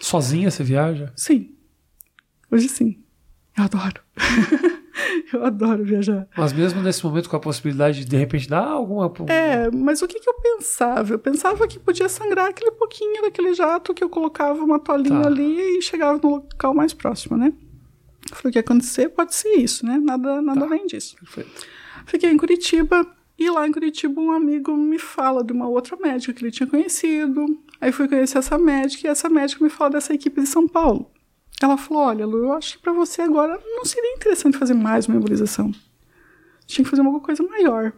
[0.00, 1.12] Sozinha você viaja?
[1.14, 1.50] Sim.
[2.50, 2.98] Hoje sim.
[3.56, 4.00] Eu adoro.
[5.34, 6.26] eu adoro viajar.
[6.34, 9.12] Mas mesmo nesse momento com a possibilidade de de repente dar alguma.
[9.28, 11.12] É, mas o que, que eu pensava?
[11.12, 15.28] Eu pensava que podia sangrar aquele pouquinho daquele jato que eu colocava uma tolinha tá.
[15.28, 17.52] ali e chegava no local mais próximo, né?
[18.32, 19.98] Falei, o que acontecer pode ser isso, né?
[19.98, 20.66] Nada, nada tá.
[20.66, 21.16] além disso.
[21.16, 21.66] Perfeito.
[22.06, 23.06] Fiquei em Curitiba
[23.40, 26.66] e lá em Curitiba um amigo me fala de uma outra médica que ele tinha
[26.66, 27.58] conhecido.
[27.80, 31.10] Aí fui conhecer essa médica e essa médica me fala dessa equipe de São Paulo.
[31.62, 35.06] Ela falou: Olha, Lu, eu acho que para você agora não seria interessante fazer mais
[35.06, 35.72] uma embolização.
[36.66, 37.94] Tinha que fazer uma coisa maior.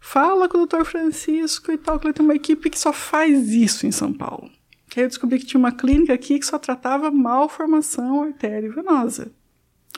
[0.00, 0.82] Fala com o Dr.
[0.84, 4.50] Francisco e tal, que ele tem uma equipe que só faz isso em São Paulo.
[4.96, 9.30] Aí eu descobri que tinha uma clínica aqui que só tratava malformação artério venosa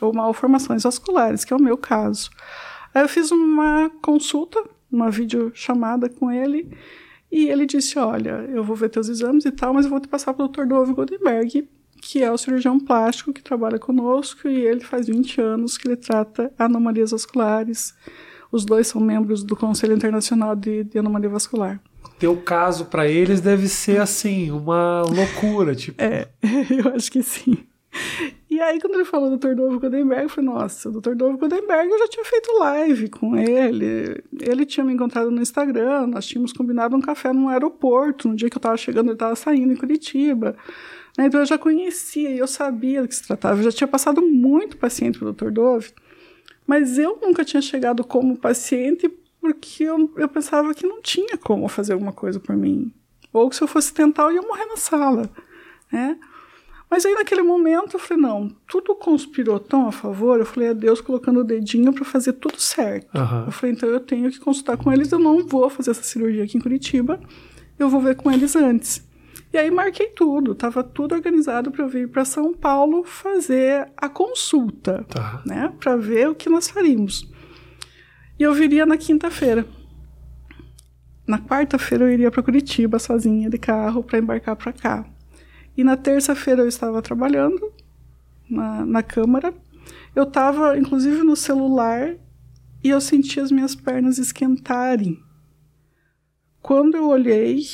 [0.03, 2.31] ou malformações vasculares, que é o meu caso.
[2.94, 6.68] Aí eu fiz uma consulta, uma videochamada com ele,
[7.31, 10.09] e ele disse: Olha, eu vou ver teus exames e tal, mas eu vou te
[10.09, 10.64] passar para o Dr.
[10.64, 11.68] Dove Goldenberg,
[12.03, 15.96] que é o cirurgião plástico que trabalha conosco, e ele faz 20 anos que ele
[15.96, 17.94] trata anomalias vasculares.
[18.50, 21.81] Os dois são membros do Conselho Internacional de, de Anomalia Vascular.
[22.18, 26.03] Teu caso para eles deve ser assim, uma loucura, tipo.
[26.03, 26.29] É,
[26.68, 27.59] eu acho que sim.
[28.51, 29.55] E aí, quando ele falou do Dr.
[29.55, 31.15] Dove Goldenberg, eu falei, nossa, o Dr.
[31.15, 34.25] Dove Goldenberg eu já tinha feito live com ele.
[34.41, 38.27] Ele tinha me encontrado no Instagram, nós tínhamos combinado um café no aeroporto.
[38.27, 40.57] No dia que eu estava chegando, ele estava saindo em Curitiba.
[41.17, 43.61] Né, então eu já conhecia eu sabia do que se tratava.
[43.61, 45.51] Eu já tinha passado muito paciente para o Dr.
[45.53, 45.93] Dove,
[46.67, 49.09] mas eu nunca tinha chegado como paciente
[49.41, 52.93] porque eu, eu pensava que não tinha como fazer alguma coisa por mim.
[53.33, 55.31] Ou que se eu fosse tentar, eu ia morrer na sala.
[55.93, 56.19] Né?
[56.90, 60.72] Mas aí naquele momento eu falei, não, tudo conspirou tão a favor, eu falei a
[60.72, 63.16] Deus colocando o dedinho para fazer tudo certo.
[63.16, 63.44] Uhum.
[63.46, 66.42] Eu falei, então eu tenho que consultar com eles, eu não vou fazer essa cirurgia
[66.42, 67.20] aqui em Curitiba,
[67.79, 69.09] eu vou ver com eles antes.
[69.53, 74.09] E aí marquei tudo, estava tudo organizado para eu vir para São Paulo fazer a
[74.09, 75.42] consulta, tá.
[75.46, 77.31] né, para ver o que nós faríamos.
[78.37, 79.64] E eu viria na quinta-feira.
[81.26, 85.07] Na quarta-feira eu iria para Curitiba sozinha de carro para embarcar para cá.
[85.81, 87.73] E na terça-feira eu estava trabalhando
[88.51, 89.55] na, na Câmara.
[90.14, 92.16] Eu estava, inclusive, no celular
[92.85, 95.19] e eu senti as minhas pernas esquentarem.
[96.61, 97.64] Quando eu olhei,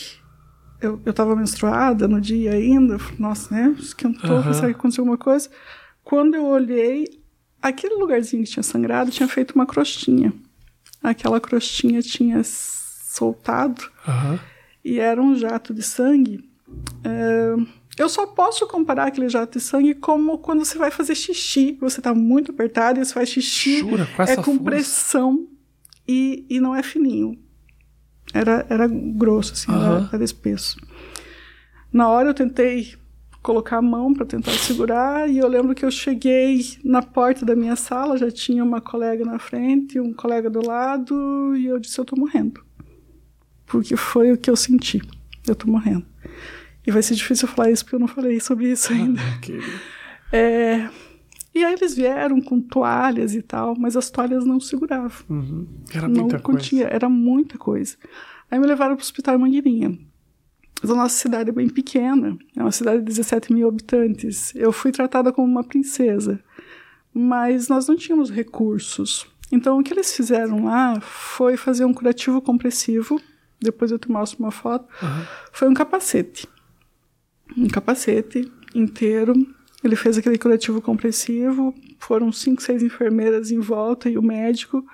[0.81, 3.75] eu estava menstruada no dia ainda, nossa, né?
[3.77, 4.53] Esquentou, uhum.
[4.53, 5.51] que aconteceu alguma coisa.
[6.05, 7.09] Quando eu olhei,
[7.61, 10.33] aquele lugarzinho que tinha sangrado tinha feito uma crostinha.
[11.03, 14.38] Aquela crostinha tinha soltado uhum.
[14.85, 16.49] e era um jato de sangue.
[17.03, 21.78] É, eu só posso comparar aquele jato de sangue como quando você vai fazer xixi.
[21.80, 23.78] Você está muito apertado e você faz xixi.
[23.78, 24.06] Jura?
[24.14, 24.62] Com é com força?
[24.64, 25.48] pressão
[26.06, 27.38] e, e não é fininho.
[28.35, 29.82] Era, era grosso, assim, uhum.
[29.82, 30.76] era, era espesso.
[31.92, 32.94] Na hora eu tentei
[33.42, 37.54] colocar a mão para tentar segurar e eu lembro que eu cheguei na porta da
[37.54, 41.98] minha sala, já tinha uma colega na frente, um colega do lado e eu disse
[41.98, 42.61] eu tô morrendo.
[43.64, 45.00] Porque foi o que eu senti.
[45.46, 46.04] Eu tô morrendo.
[46.87, 49.20] E vai ser difícil falar isso porque eu não falei sobre isso ainda.
[50.33, 50.90] Ah, é,
[51.55, 55.25] e aí eles vieram com toalhas e tal, mas as toalhas não seguravam.
[55.31, 55.66] Uhum.
[55.94, 56.94] Era muita não continha, coisa.
[56.94, 57.96] Era muita coisa.
[58.51, 59.96] Aí me levaram para o Hospital Mangueirinha.
[60.83, 64.53] Mas a nossa cidade é bem pequena, é uma cidade de 17 mil habitantes.
[64.55, 66.38] Eu fui tratada como uma princesa,
[67.14, 69.27] mas nós não tínhamos recursos.
[69.51, 73.18] Então o que eles fizeram lá foi fazer um curativo compressivo.
[73.59, 74.87] Depois eu te mostro uma foto.
[75.01, 75.24] Uhum.
[75.53, 76.47] Foi um capacete
[77.57, 79.34] um capacete inteiro.
[79.82, 81.74] Ele fez aquele curativo compressivo.
[81.99, 84.84] Foram cinco, seis enfermeiras em volta e o médico.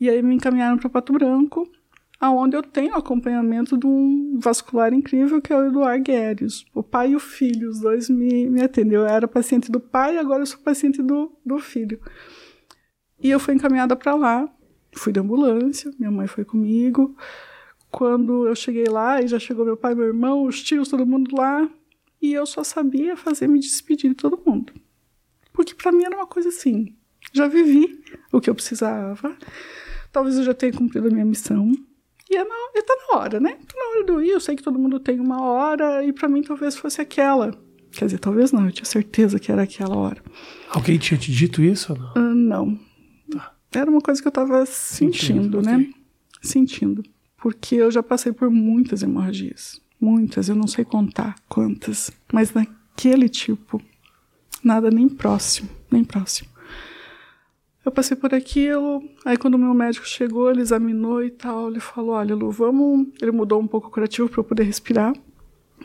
[0.00, 1.70] E aí me encaminharam para Pato Branco,
[2.18, 6.64] aonde eu tenho acompanhamento de um vascular incrível que é o Eduardo Guedes.
[6.74, 9.02] O pai e o filho, os dois me, me atendeu.
[9.02, 12.00] Eu era paciente do pai, agora eu sou paciente do, do filho.
[13.22, 14.48] E eu fui encaminhada para lá.
[14.92, 17.14] Fui de ambulância, minha mãe foi comigo.
[17.90, 21.34] Quando eu cheguei lá, e já chegou meu pai, meu irmão, os tios, todo mundo
[21.36, 21.68] lá,
[22.22, 24.72] e eu só sabia fazer me despedir de todo mundo.
[25.52, 26.94] Porque para mim era uma coisa assim,
[27.32, 29.36] já vivi o que eu precisava,
[30.12, 31.72] talvez eu já tenha cumprido a minha missão,
[32.30, 33.56] e é na, e tá na hora, né?
[33.66, 34.30] Tá na hora do ir.
[34.30, 37.50] Eu sei que todo mundo tem uma hora e para mim talvez fosse aquela.
[37.90, 40.22] Quer dizer, talvez não, eu tinha certeza que era aquela hora.
[40.68, 42.12] Alguém tinha te dito isso ou não?
[42.14, 42.80] Uh, não.
[43.32, 43.52] Tá.
[43.74, 45.74] Era uma coisa que eu tava sentindo, né?
[45.74, 45.94] Okay.
[46.40, 47.02] Sentindo.
[47.40, 49.80] Porque eu já passei por muitas hemorragias.
[50.00, 52.10] Muitas, eu não sei contar quantas.
[52.32, 53.80] Mas naquele tipo,
[54.62, 56.48] nada nem próximo, nem próximo.
[57.84, 61.80] Eu passei por aquilo, aí quando o meu médico chegou, ele examinou e tal, ele
[61.80, 63.08] falou, olha Lu, vamos...
[63.20, 65.14] Ele mudou um pouco o curativo para eu poder respirar.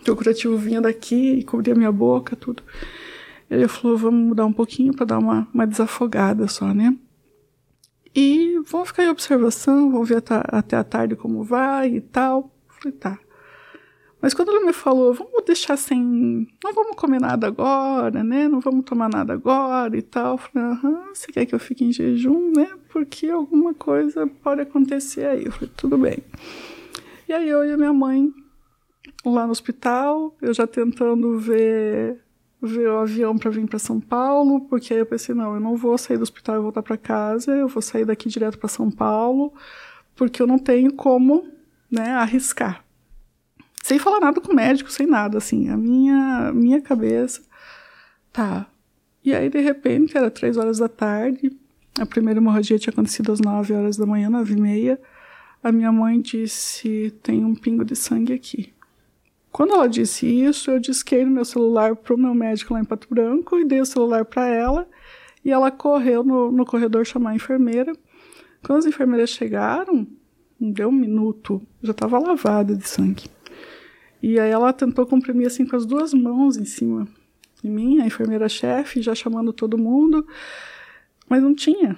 [0.08, 2.62] O curativo vinha daqui e cobria minha boca, tudo.
[3.50, 6.96] Ele falou, vamos mudar um pouquinho para dar uma, uma desafogada só, né?
[8.16, 12.56] E vamos ficar em observação, vamos ver até a tarde como vai e tal.
[12.70, 13.20] Falei, tá.
[14.22, 16.48] Mas quando ele me falou, vamos deixar sem.
[16.64, 18.48] Não vamos comer nada agora, né?
[18.48, 20.38] Não vamos tomar nada agora e tal.
[20.38, 22.70] Falei, aham, você quer que eu fique em jejum, né?
[22.90, 25.46] Porque alguma coisa pode acontecer aí.
[25.46, 26.24] Eu falei, tudo bem.
[27.28, 28.34] E aí eu e a minha mãe
[29.26, 32.25] lá no hospital, eu já tentando ver
[32.66, 35.98] o avião para vir para São Paulo, porque aí eu pensei, não, eu não vou
[35.98, 39.54] sair do hospital e voltar para casa, eu vou sair daqui direto para São Paulo,
[40.16, 41.46] porque eu não tenho como,
[41.90, 42.84] né, arriscar.
[43.84, 47.44] Sem falar nada com o médico, sem nada, assim, a minha minha cabeça
[48.34, 48.68] tá.
[49.24, 51.52] E aí de repente era três horas da tarde,
[52.00, 55.00] a primeira hemorragia tinha acontecido às nove horas da manhã, nove e meia.
[55.64, 58.74] A minha mãe disse: tem um pingo de sangue aqui.
[59.56, 62.84] Quando ela disse isso, eu disquei no meu celular para o meu médico lá em
[62.84, 64.86] Pato Branco e dei o celular para ela.
[65.46, 67.94] E ela correu no, no corredor chamar a enfermeira.
[68.62, 70.06] Quando as enfermeiras chegaram,
[70.60, 73.30] não deu um minuto, já estava lavada de sangue.
[74.22, 77.08] E aí ela tentou comprimir assim com as duas mãos em cima
[77.64, 80.28] de mim, a enfermeira-chefe, já chamando todo mundo,
[81.30, 81.96] mas não tinha,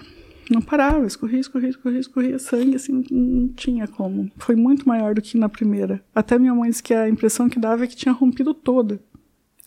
[0.54, 4.32] não parava, escorria, escorria, escorria, escorria sangue, assim, não tinha como.
[4.38, 6.04] Foi muito maior do que na primeira.
[6.14, 9.00] Até minha mãe disse que a impressão que dava é que tinha rompido toda.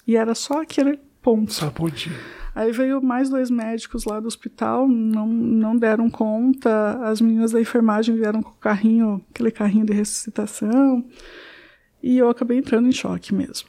[0.07, 1.53] E era só aquele ponto.
[1.53, 2.17] Só pontinho.
[2.55, 6.99] Aí veio mais dois médicos lá do hospital, não, não deram conta.
[7.03, 11.05] As meninas da enfermagem vieram com o carrinho, aquele carrinho de ressuscitação.
[12.03, 13.69] E eu acabei entrando em choque mesmo.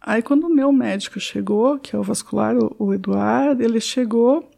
[0.00, 4.48] Aí quando o meu médico chegou, que é o vascular, o Eduardo, ele chegou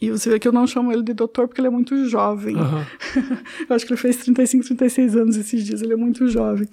[0.00, 2.56] e você vê que eu não chamo ele de doutor porque ele é muito jovem.
[2.56, 2.84] Uhum.
[3.68, 6.68] eu acho que ele fez 35, 36 anos esses dias, ele é muito jovem.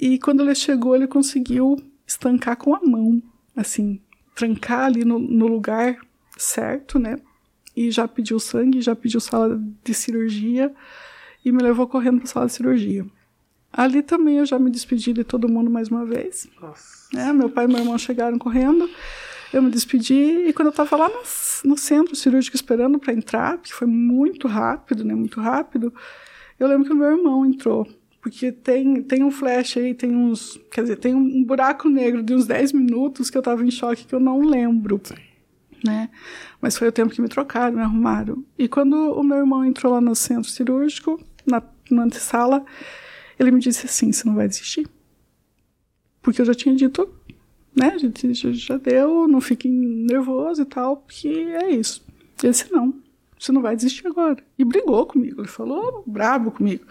[0.00, 3.22] E quando ele chegou, ele conseguiu estancar com a mão,
[3.54, 4.00] assim,
[4.34, 5.98] trancar ali no, no lugar
[6.36, 7.16] certo, né?
[7.76, 10.72] E já pediu sangue, já pediu sala de cirurgia
[11.44, 13.04] e me levou correndo para a sala de cirurgia.
[13.72, 16.48] Ali também eu já me despedi de todo mundo mais uma vez.
[16.60, 17.08] Nossa.
[17.14, 18.88] É, meu pai e meu irmão chegaram correndo.
[19.52, 21.22] Eu me despedi e quando eu estava lá no,
[21.70, 25.14] no, centro cirúrgico esperando para entrar, porque foi muito rápido, né?
[25.14, 25.92] Muito rápido.
[26.58, 27.86] Eu lembro que o meu irmão entrou,
[28.20, 32.34] porque tem, tem um flash aí, tem uns, quer dizer, tem um buraco negro de
[32.34, 35.00] uns 10 minutos que eu estava em choque que eu não lembro.
[35.04, 35.14] Sim.
[35.84, 36.10] Né?
[36.60, 38.44] Mas foi o tempo que me trocaram, me arrumaram.
[38.58, 42.64] E quando o meu irmão entrou lá no centro cirúrgico, na, na antessala,
[43.38, 44.88] ele me disse assim: Você não vai desistir?
[46.20, 47.08] Porque eu já tinha dito
[47.78, 52.04] né, a gente já, deu, não fiquem nervoso e tal, porque é isso.
[52.42, 52.94] Ele disse, não,
[53.38, 54.42] você não vai desistir agora.
[54.58, 56.84] E brigou comigo, ele falou brabo comigo.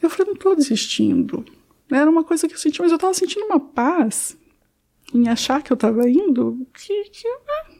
[0.00, 1.44] Eu falei, não tô desistindo.
[1.90, 4.36] Era uma coisa que eu senti, mas eu tava sentindo uma paz
[5.14, 7.76] em achar que eu tava indo, que, que né,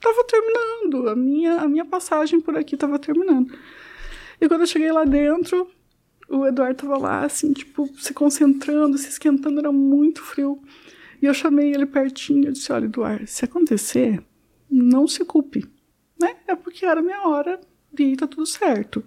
[0.00, 3.52] tava terminando, a minha, a minha passagem por aqui tava terminando.
[4.40, 5.68] E quando eu cheguei lá dentro,
[6.28, 10.60] o Eduardo tava lá, assim, tipo, se concentrando, se esquentando, era muito frio.
[11.24, 14.22] E eu chamei ele pertinho e disse: Olha, Eduardo, se acontecer,
[14.70, 15.64] não se culpe.
[16.20, 16.36] Né?
[16.46, 17.58] É porque era minha hora
[17.90, 19.02] de ir, tá tudo certo.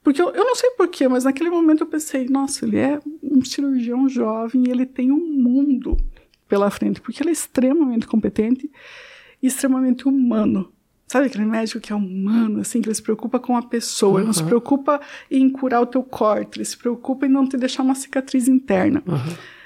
[0.00, 3.44] Porque eu, eu não sei porquê, mas naquele momento eu pensei: Nossa, ele é um
[3.44, 5.96] cirurgião jovem e ele tem um mundo
[6.46, 8.70] pela frente, porque ele é extremamente competente
[9.42, 10.72] e extremamente humano.
[11.08, 14.18] Sabe aquele médico que é humano, assim, que ele se preocupa com a pessoa, uhum.
[14.18, 17.56] ele não se preocupa em curar o teu corte, ele se preocupa em não te
[17.56, 19.02] deixar uma cicatriz interna.
[19.04, 19.57] Uhum.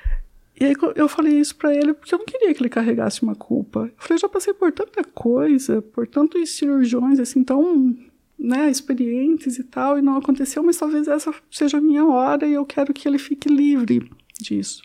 [0.62, 3.34] E aí eu falei isso para ele porque eu não queria que ele carregasse uma
[3.34, 3.80] culpa.
[3.80, 7.96] Eu falei, já passei por tanta coisa, por tantos cirurgiões assim tão,
[8.38, 12.52] né, experientes e tal, e não aconteceu, mas talvez essa seja a minha hora e
[12.52, 14.08] eu quero que ele fique livre
[14.40, 14.82] disso.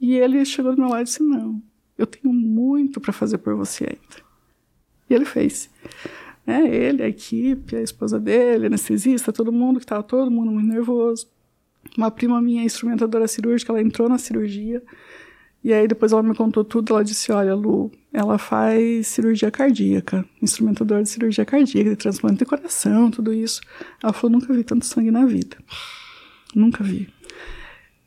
[0.00, 1.62] E ele chegou do meu lado e disse: "Não,
[1.98, 4.24] eu tenho muito para fazer por você ainda".
[5.10, 5.68] E ele fez.
[6.46, 10.68] É, ele, a equipe, a esposa dele, anestesista, todo mundo que estava todo mundo muito
[10.68, 11.28] nervoso.
[11.96, 14.82] Uma prima minha, instrumentadora cirúrgica, ela entrou na cirurgia.
[15.62, 16.94] E aí depois ela me contou tudo.
[16.94, 22.44] Ela disse: Olha, Lu, ela faz cirurgia cardíaca, instrumentadora de cirurgia cardíaca, de transplante de
[22.44, 23.60] coração, tudo isso.
[24.02, 25.56] Ela falou: nunca vi tanto sangue na vida.
[26.54, 27.08] Nunca vi.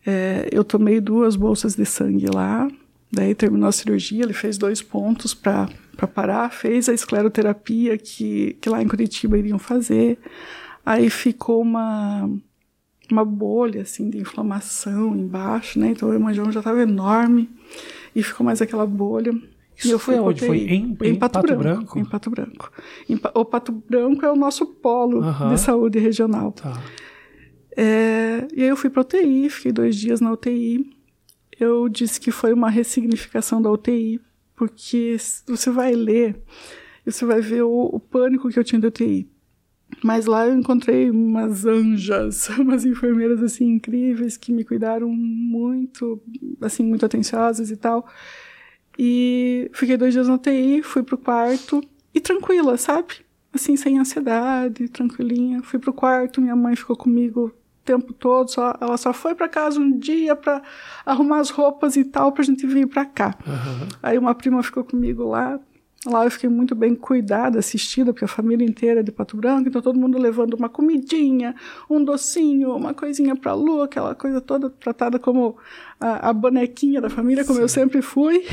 [0.05, 2.67] É, eu tomei duas bolsas de sangue lá,
[3.11, 5.67] daí terminou a cirurgia, ele fez dois pontos para
[6.15, 10.17] parar, fez a escleroterapia que, que lá em Curitiba iriam fazer.
[10.85, 12.27] Aí ficou uma,
[13.11, 15.89] uma bolha assim de inflamação embaixo, né?
[15.89, 17.49] Então o hemangioma já estava enorme
[18.15, 19.33] e ficou mais aquela bolha.
[19.77, 20.45] Isso foi onde?
[20.45, 22.71] Foi em, em, em Pato, Pato Branco, Branco, Em Pato Branco.
[23.09, 26.51] Em, o Pato Branco é o nosso polo de saúde regional.
[26.51, 26.81] Tá.
[27.77, 30.85] É, e aí eu fui para UTI, fiquei dois dias na UTI.
[31.57, 34.19] Eu disse que foi uma ressignificação da UTI,
[34.55, 35.15] porque
[35.47, 36.41] você vai ler
[37.11, 39.29] você vai ver o, o pânico que eu tinha da UTI.
[40.03, 46.21] Mas lá eu encontrei umas anjas, umas enfermeiras assim incríveis que me cuidaram muito,
[46.61, 48.07] assim, muito atenciosas e tal.
[48.97, 51.81] E fiquei dois dias na UTI, fui pro quarto
[52.13, 53.15] e tranquila, sabe?
[53.53, 55.61] Assim, sem ansiedade, tranquilinha.
[55.63, 57.51] Fui pro quarto, minha mãe ficou comigo o
[57.83, 60.61] tempo todo, só, ela só foi para casa um dia para
[61.05, 63.35] arrumar as roupas e tal, pra gente vir para cá.
[63.47, 63.87] Uhum.
[64.03, 65.59] Aí uma prima ficou comigo lá,
[66.05, 69.67] Lá eu fiquei muito bem cuidada, assistida, porque a família inteira é de Pato Branco,
[69.67, 71.53] então todo mundo levando uma comidinha,
[71.89, 75.57] um docinho, uma coisinha para a Lu, aquela coisa toda tratada como
[75.99, 77.63] a, a bonequinha da família, como Sim.
[77.63, 78.45] eu sempre fui.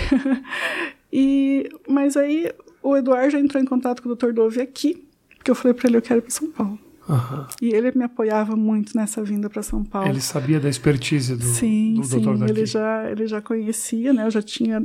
[1.12, 2.50] e Mas aí
[2.82, 4.32] o Eduardo já entrou em contato com o Dr.
[4.32, 6.78] Dove aqui, porque eu falei para ele, eu quero ir para São Paulo.
[7.08, 7.46] Uhum.
[7.62, 10.08] E ele me apoiava muito nessa vinda para São Paulo.
[10.08, 12.50] Ele sabia da expertise do, sim, do sim, doutor daqui.
[12.50, 14.26] Ele já, ele já conhecia, né?
[14.26, 14.82] Eu já tinha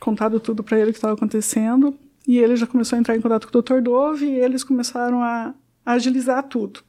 [0.00, 1.96] contado tudo para ele que estava acontecendo.
[2.26, 3.80] E ele já começou a entrar em contato com o Dr.
[3.82, 6.80] Dove e eles começaram a, agilizar tudo.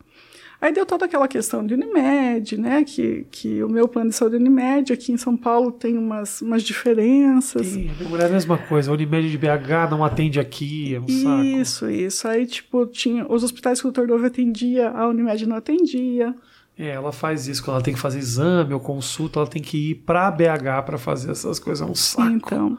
[0.62, 2.84] Aí deu toda aquela questão de Unimed, né?
[2.84, 6.42] Que, que o meu plano de saúde é Unimed, aqui em São Paulo tem umas,
[6.42, 7.68] umas diferenças.
[7.68, 8.90] Sim, é a mesma coisa.
[8.90, 11.44] A Unimed de BH não atende aqui, é um isso, saco.
[11.44, 12.28] Isso, isso.
[12.28, 14.08] Aí, tipo, tinha os hospitais que o Dr.
[14.08, 16.34] Dove atendia, a Unimed não atendia.
[16.78, 19.92] É, ela faz isso quando ela tem que fazer exame ou consulta, ela tem que
[19.92, 22.30] ir para BH para fazer essas coisas, é um saco.
[22.30, 22.78] Então,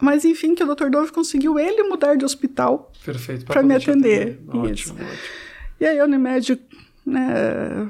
[0.00, 0.88] mas enfim, que o Dr.
[0.90, 2.92] Dove conseguiu ele mudar de hospital
[3.46, 4.40] para me atender.
[4.48, 4.72] atender.
[4.72, 4.92] Isso.
[4.92, 5.18] Ótimo, ótimo.
[5.80, 6.60] E aí a Unimed,
[7.04, 7.88] né,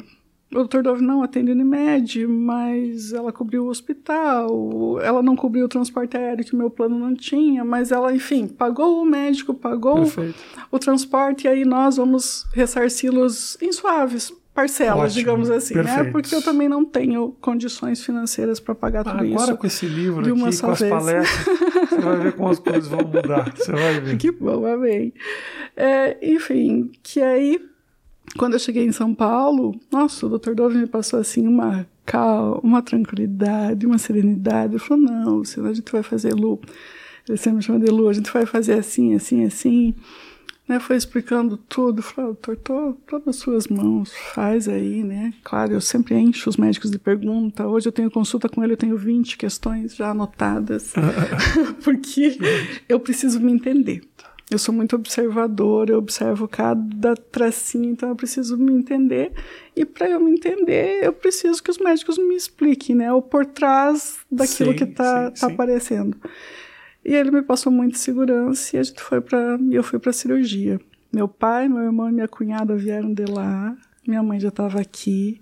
[0.52, 0.82] o Dr.
[0.82, 6.44] Dove não atende Unimed, mas ela cobriu o hospital, ela não cobriu o transporte aéreo
[6.44, 10.38] que meu plano não tinha, mas ela, enfim, pagou o médico, pagou Perfeito.
[10.70, 15.82] o transporte, e aí nós vamos ressarci-los em suaves parcelas, Ótimo, digamos assim, né?
[15.82, 16.04] perfeito.
[16.04, 16.10] né?
[16.10, 19.42] Porque eu também não tenho condições financeiras para pagar tudo agora, isso.
[19.42, 20.90] Agora com esse livro aqui, com as vez.
[20.90, 21.46] palestras,
[21.90, 23.52] você vai ver como as coisas vão mudar.
[23.54, 24.16] Você vai ver.
[24.16, 25.12] Que bom, amém.
[25.76, 27.60] É, enfim, que aí,
[28.38, 32.58] quando eu cheguei em São Paulo, nossa, o doutor Dove me passou assim uma calma,
[32.62, 34.72] uma tranquilidade, uma serenidade.
[34.72, 36.58] Ele falou, não, senão a gente vai fazer Lu.
[37.28, 39.94] Ele sempre me chama de Lu, a gente vai fazer assim, assim, assim
[40.68, 45.32] né, foi explicando tudo, falou, doutor, tô, tô nas suas mãos, faz aí, né?
[45.44, 47.66] Claro, eu sempre encho os médicos de pergunta.
[47.66, 50.92] Hoje eu tenho consulta com ele, eu tenho 20 questões já anotadas,
[51.84, 52.36] porque
[52.88, 54.02] eu preciso me entender.
[54.48, 59.32] Eu sou muito observador, eu observo cada tracinho, então eu preciso me entender.
[59.74, 63.12] E para eu me entender, eu preciso que os médicos me expliquem, né?
[63.12, 66.16] O por trás daquilo sim, que está tá aparecendo.
[67.06, 70.80] E ele me passou muita segurança e a gente foi para eu fui para cirurgia.
[71.12, 73.76] Meu pai, meu irmão e minha cunhada vieram de lá.
[74.04, 75.40] Minha mãe já estava aqui.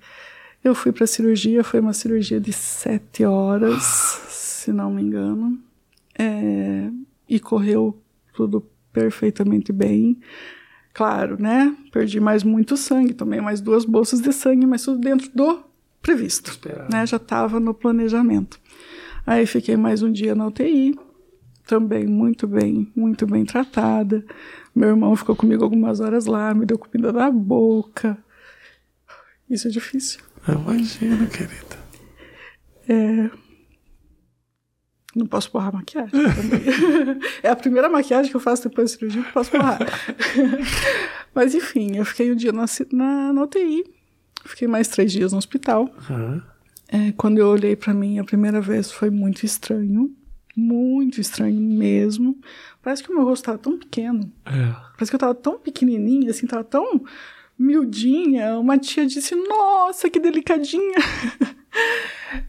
[0.63, 5.59] Eu fui para cirurgia, foi uma cirurgia de sete horas, se não me engano,
[6.19, 6.91] é,
[7.27, 7.99] e correu
[8.35, 10.21] tudo perfeitamente bem.
[10.93, 11.75] Claro, né?
[11.91, 15.65] Perdi mais muito sangue, tomei mais duas bolsas de sangue, mas tudo dentro do
[16.03, 16.59] previsto,
[16.91, 17.07] né?
[17.07, 18.61] Já estava no planejamento.
[19.27, 20.95] Aí fiquei mais um dia na UTI,
[21.67, 24.25] também muito bem, muito bem tratada.
[24.75, 28.19] Meu irmão ficou comigo algumas horas lá, me deu comida na boca.
[29.49, 30.21] Isso é difícil.
[30.49, 31.85] Imagina, querida.
[32.89, 33.31] É...
[35.15, 37.21] Não posso borrar maquiagem também.
[37.43, 39.79] é a primeira maquiagem que eu faço depois da cirurgia que posso borrar.
[41.35, 43.85] Mas enfim, eu fiquei um dia na, na, na UTI.
[44.45, 45.89] Fiquei mais três dias no hospital.
[46.11, 46.43] Uhum.
[46.89, 50.15] É, quando eu olhei para mim a primeira vez foi muito estranho
[50.57, 52.39] muito estranho mesmo.
[52.83, 54.33] Parece que o meu rosto estava tão pequeno.
[54.45, 54.75] É.
[54.93, 57.03] Parece que eu estava tão pequenininha, assim, estava tão
[57.59, 58.59] miudinha.
[58.59, 60.97] Uma tia disse, nossa, que delicadinha.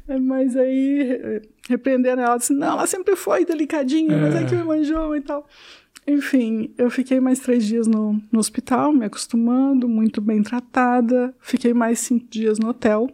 [0.22, 4.22] mas aí repreenderam ela, disse, não, ela sempre foi delicadinha, é.
[4.22, 5.48] mas é que me manjou e tal.
[6.08, 11.34] Enfim, eu fiquei mais três dias no, no hospital, me acostumando, muito bem tratada.
[11.42, 13.10] Fiquei mais cinco dias no hotel.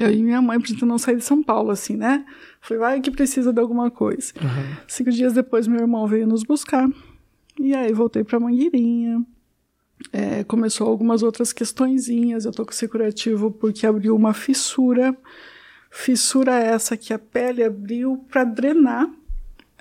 [0.00, 2.24] Eu e minha mãe, pra gente não sair de São Paulo, assim, né?
[2.62, 4.32] Falei, vai que precisa de alguma coisa.
[4.40, 4.76] Uhum.
[4.86, 6.88] Cinco dias depois, meu irmão veio nos buscar.
[7.58, 9.26] E aí voltei para Mangueirinha.
[10.12, 12.44] É, começou algumas outras questõezinhas.
[12.44, 15.16] Eu tô com esse curativo porque abriu uma fissura.
[15.90, 19.10] Fissura essa que a pele abriu para drenar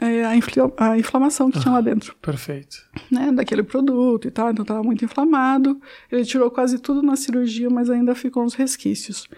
[0.02, 2.16] é, a, infl a, inflamação que ah, tinha lá ah, dentro.
[2.20, 2.78] Perfeito.
[3.12, 5.80] Né, daquele produto e tal, então estava muito inflamado.
[6.12, 9.30] Ele tirou quase tudo na cirurgia, mas ainda ficou uns resquícios.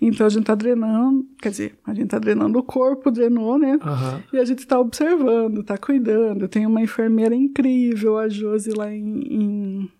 [0.00, 3.74] Então a gente está drenando, quer dizer, a gente está drenando o corpo, drenou, né?
[3.74, 4.22] Uhum.
[4.32, 6.48] E a gente está observando, está cuidando.
[6.48, 9.90] Tem uma enfermeira incrível, a Josi, lá em, em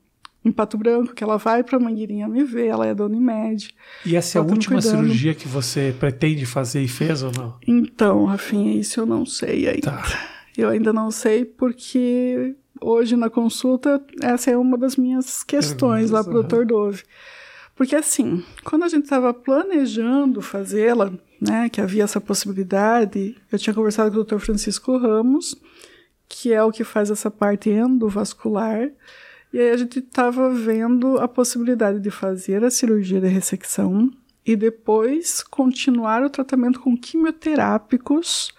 [0.44, 3.74] em Pato Branco, que ela vai para Mangueirinha me ver, ela é da Unimed.
[4.04, 7.56] E essa é a tá última cirurgia que você pretende fazer e fez ou não?
[7.66, 9.90] Então, Rafinha, isso eu não sei ainda.
[9.90, 10.04] Tá.
[10.56, 16.22] Eu ainda não sei porque hoje na consulta essa é uma das minhas questões lá
[16.22, 16.64] para o Dr.
[16.64, 17.02] Dove.
[17.74, 23.72] Porque assim, quando a gente estava planejando fazê-la, né, que havia essa possibilidade, eu tinha
[23.72, 24.38] conversado com o Dr.
[24.38, 25.54] Francisco Ramos,
[26.28, 28.90] que é o que faz essa parte endovascular,
[29.52, 34.10] e aí a gente estava vendo a possibilidade de fazer a cirurgia de ressecção
[34.44, 38.52] e depois continuar o tratamento com quimioterápicos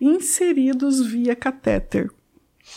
[0.00, 2.10] inseridos via catéter.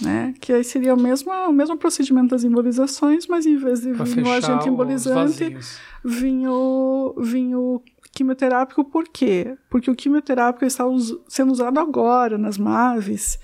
[0.01, 0.33] Né?
[0.39, 4.23] Que aí seria o mesmo, o mesmo procedimento das embolizações, mas em vez de vir
[4.23, 5.57] o agente embolizante,
[6.03, 7.81] vinha o, vinha o
[8.13, 8.83] quimioterápico.
[8.85, 9.57] Por quê?
[9.69, 13.39] Porque o quimioterápico está us sendo usado agora nas MAVES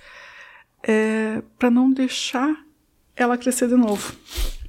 [0.83, 2.64] é, para não deixar
[3.15, 4.13] ela crescer de novo.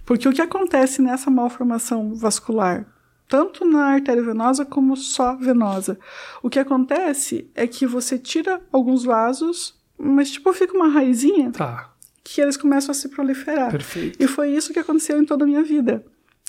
[0.05, 2.87] Porque o que acontece nessa malformação vascular,
[3.29, 5.99] tanto na artéria venosa como só venosa,
[6.43, 11.93] o que acontece é que você tira alguns vasos, mas tipo fica uma raizinha tá.
[12.23, 13.71] que eles começam a se proliferar.
[13.71, 14.23] Perfeito.
[14.23, 16.05] E foi isso que aconteceu em toda a minha vida.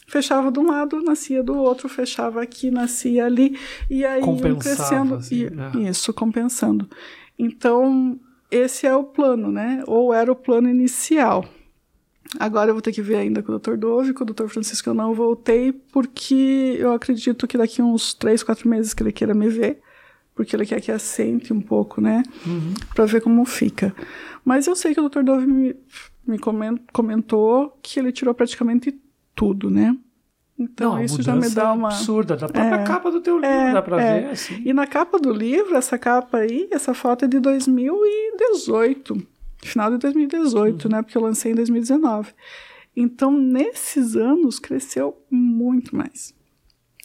[0.08, 4.22] Fechava de um lado, nascia do outro, fechava aqui, nascia ali, e aí
[4.58, 5.16] crescendo.
[5.16, 5.72] Assim, e, né?
[5.90, 6.90] Isso, compensando.
[7.38, 8.18] Então,
[8.50, 9.84] esse é o plano, né?
[9.86, 11.44] Ou era o plano inicial.
[12.40, 13.76] Agora eu vou ter que ver ainda com o Dr.
[13.78, 14.48] Dove, com o Dr.
[14.48, 19.12] Francisco eu não voltei, porque eu acredito que daqui uns três, quatro meses que ele
[19.12, 19.80] queira me ver,
[20.36, 22.24] porque ele quer que assente um pouco, né?
[22.46, 22.74] Uhum.
[22.94, 23.96] Pra ver como fica.
[24.44, 25.24] Mas eu sei que o Dr.
[25.24, 25.76] Dove me,
[26.26, 26.38] me
[26.92, 29.00] comentou que ele tirou praticamente
[29.34, 29.96] tudo, né?
[30.60, 31.90] Então não, isso já me dá uma.
[31.90, 34.22] absurda, da própria é, capa do teu livro, é, dá pra é.
[34.22, 34.30] ver.
[34.32, 34.62] Assim.
[34.66, 39.37] E na capa do livro, essa capa aí, essa foto é de 2018
[39.68, 40.92] final de 2018, uhum.
[40.92, 41.02] né?
[41.02, 42.32] Porque eu lancei em 2019.
[42.96, 46.34] Então, nesses anos, cresceu muito mais.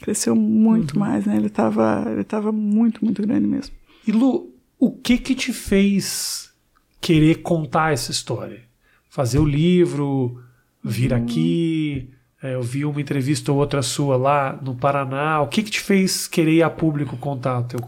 [0.00, 1.00] Cresceu muito uhum.
[1.00, 1.36] mais, né?
[1.36, 3.74] Ele estava ele tava muito, muito grande mesmo.
[4.06, 6.52] E Lu, o que que te fez
[7.00, 8.62] querer contar essa história?
[9.08, 10.42] Fazer o livro,
[10.82, 11.18] vir uhum.
[11.18, 12.10] aqui,
[12.42, 15.40] é, eu vi uma entrevista ou outra sua lá no Paraná.
[15.40, 17.78] O que que te fez querer ir a público contar a, teu,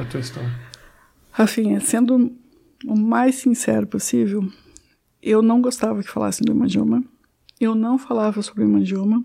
[0.00, 0.52] a tua história?
[1.32, 2.30] Rafinha, sendo
[2.86, 4.46] o mais sincero possível,
[5.22, 7.02] eu não gostava que falassem do hemangioma.
[7.60, 9.24] Eu não falava sobre hemangioma.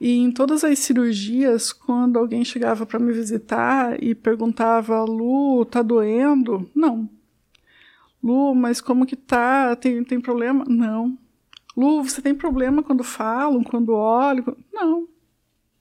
[0.00, 5.80] E em todas as cirurgias, quando alguém chegava para me visitar e perguntava, Lu, tá
[5.80, 6.70] doendo?
[6.74, 7.08] Não.
[8.22, 9.74] Lu, mas como que tá?
[9.74, 10.64] Tem, tem problema?
[10.68, 11.16] Não.
[11.74, 14.56] Lu, você tem problema quando falam, quando olham?
[14.72, 15.08] Não.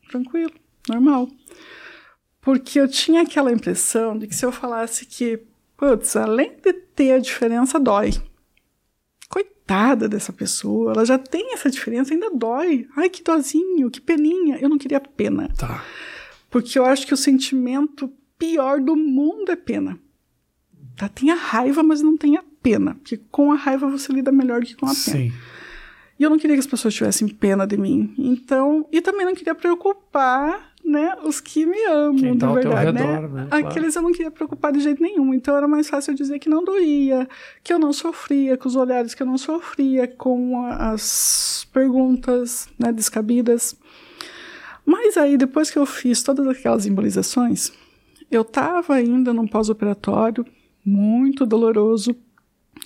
[0.09, 0.53] Tranquilo,
[0.87, 1.27] normal.
[2.39, 5.41] Porque eu tinha aquela impressão de que se eu falasse que
[5.77, 8.11] putz, além de ter a diferença, dói.
[9.29, 12.87] Coitada dessa pessoa, ela já tem essa diferença, ainda dói.
[12.95, 14.57] Ai, que dozinho, que peninha.
[14.59, 15.49] Eu não queria pena.
[15.57, 15.83] Tá.
[16.49, 19.99] Porque eu acho que o sentimento pior do mundo é pena.
[20.95, 21.09] Tá?
[21.09, 22.95] Tem a raiva, mas não tem a pena.
[22.95, 25.17] Porque com a raiva você lida melhor do que com a pena.
[25.17, 25.33] Sim.
[26.17, 28.13] E eu não queria que as pessoas tivessem pena de mim.
[28.17, 32.91] Então, e também não queria preocupar né, os que me amam, Quem tá de verdade,
[32.91, 33.01] né?
[33.01, 33.41] redor, né?
[33.43, 33.47] né?
[33.49, 35.33] Aqueles eu não queria preocupar de jeito nenhum.
[35.33, 37.27] Então era mais fácil dizer que não doía,
[37.63, 42.91] que eu não sofria, com os olhares que eu não sofria, com as perguntas, né,
[42.91, 43.75] descabidas.
[44.85, 47.73] Mas aí depois que eu fiz todas aquelas embolizações,
[48.29, 50.45] eu estava ainda num pós-operatório
[50.85, 52.15] muito doloroso.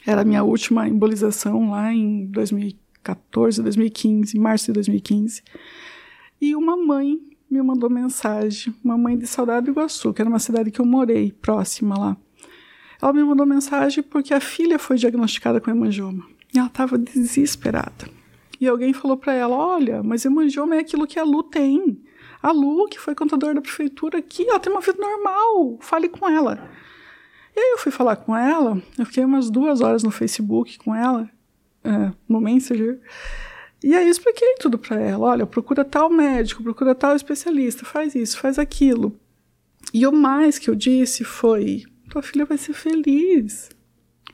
[0.08, 5.44] Era a minha última embolização lá em 2014, 2015, março de 2015.
[6.40, 7.20] E uma mãe
[7.50, 10.86] me mandou mensagem, uma mãe de Saudade do Iguaçu, que era uma cidade que eu
[10.86, 12.18] morei, próxima lá.
[13.02, 16.26] Ela me mandou mensagem porque a filha foi diagnosticada com hemangioma.
[16.54, 18.10] E ela estava desesperada.
[18.60, 22.04] E alguém falou para ela: Olha, mas hemangioma é aquilo que a Lu tem.
[22.42, 25.78] A Lu, que foi contadora da prefeitura aqui, ela tem uma vida normal.
[25.80, 26.70] Fale com ela.
[27.56, 28.82] E aí eu fui falar com ela.
[28.98, 31.30] Eu fiquei umas duas horas no Facebook com ela,
[31.84, 33.00] é, no Messenger.
[33.84, 35.28] E aí eu expliquei tudo para ela.
[35.28, 39.18] Olha, procura tal médico, procura tal especialista, faz isso, faz aquilo.
[39.94, 43.70] E o mais que eu disse foi: tua filha vai ser feliz.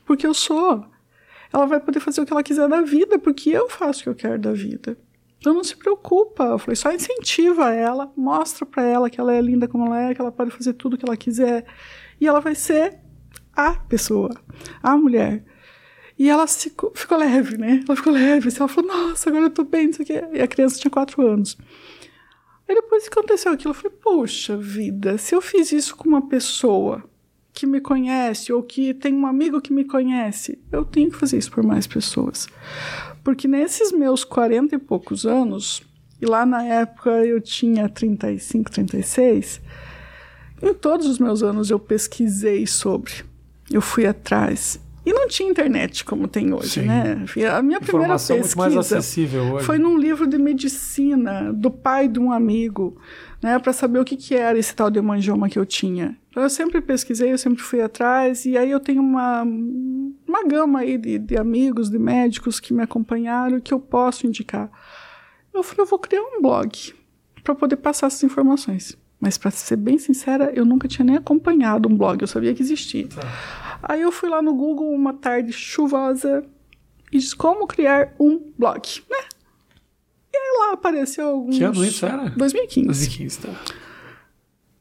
[0.04, 0.84] Porque eu sou.
[1.52, 4.08] Ela vai poder fazer o que ela quiser da vida, porque eu faço o que
[4.08, 4.98] eu quero da vida.
[5.38, 6.44] Então não se preocupa.
[6.44, 10.14] Eu falei, só incentiva ela, mostra para ela que ela é linda como ela é,
[10.14, 11.64] que ela pode fazer tudo o que ela quiser.
[12.20, 12.98] E ela vai ser
[13.54, 14.30] a pessoa,
[14.82, 15.44] a mulher.
[16.18, 17.82] E ela ficou, ficou leve, né?
[17.86, 18.48] Ela ficou leve.
[18.48, 20.14] Assim, ela falou, nossa, agora eu tô bem, isso aqui.
[20.32, 21.56] E a criança tinha quatro anos.
[22.68, 26.26] Aí depois que aconteceu aquilo, eu falei, poxa vida, se eu fiz isso com uma
[26.26, 27.04] pessoa
[27.52, 31.38] que me conhece ou que tem um amigo que me conhece, eu tenho que fazer
[31.38, 32.46] isso por mais pessoas.
[33.24, 35.82] Porque nesses meus 40 e poucos anos,
[36.20, 39.60] e lá na época eu tinha 35, 36,
[40.62, 43.12] em todos os meus anos eu pesquisei sobre,
[43.70, 44.80] eu fui atrás.
[45.06, 46.86] E não tinha internet como tem hoje, Sim.
[46.86, 47.24] né?
[47.56, 49.64] A minha primeira pesquisa muito mais acessível hoje.
[49.64, 53.00] foi num livro de medicina do pai de um amigo,
[53.40, 56.18] né, para saber o que, que era esse tal de hemangioma que eu tinha.
[56.28, 60.80] Então eu sempre pesquisei, eu sempre fui atrás, e aí eu tenho uma, uma gama
[60.80, 64.68] aí de, de amigos, de médicos que me acompanharam que eu posso indicar.
[65.54, 66.92] Eu falei, eu vou criar um blog
[67.44, 68.98] para poder passar essas informações.
[69.20, 72.60] Mas para ser bem sincera, eu nunca tinha nem acompanhado um blog, eu sabia que
[72.60, 73.06] existia.
[73.08, 73.22] Tá.
[73.82, 76.44] Aí eu fui lá no Google uma tarde chuvosa
[77.12, 79.24] e disse como criar um blog, né?
[80.32, 81.56] E aí lá apareceu alguns...
[81.56, 82.30] Que ano isso era?
[82.30, 82.86] 2015.
[82.86, 83.48] 2015, tá.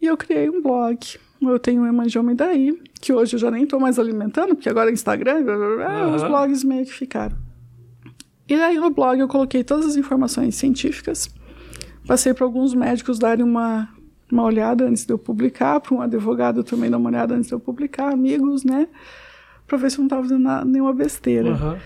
[0.01, 0.99] E eu criei um blog.
[1.41, 4.69] Eu tenho o Emangioma e daí, que hoje eu já nem estou mais alimentando, porque
[4.69, 6.15] agora é Instagram, blá, blá, blá, uhum.
[6.15, 7.37] os blogs meio que ficaram.
[8.47, 11.29] E daí no blog eu coloquei todas as informações científicas,
[12.07, 13.89] passei para alguns médicos darem uma
[14.35, 17.53] uma olhada antes de eu publicar, para um advogado também dar uma olhada antes de
[17.53, 18.87] eu publicar, amigos, né?
[19.65, 21.51] Para ver se eu não estava fazendo nenhuma besteira.
[21.51, 21.77] Uhum.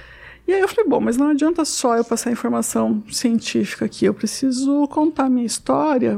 [0.48, 4.14] E aí eu falei, bom, mas não adianta só eu passar informação científica aqui, eu
[4.16, 6.18] preciso contar minha história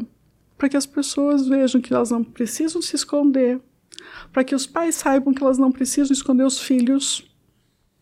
[0.57, 3.59] para que as pessoas vejam que elas não precisam se esconder,
[4.32, 7.29] para que os pais saibam que elas não precisam esconder os filhos,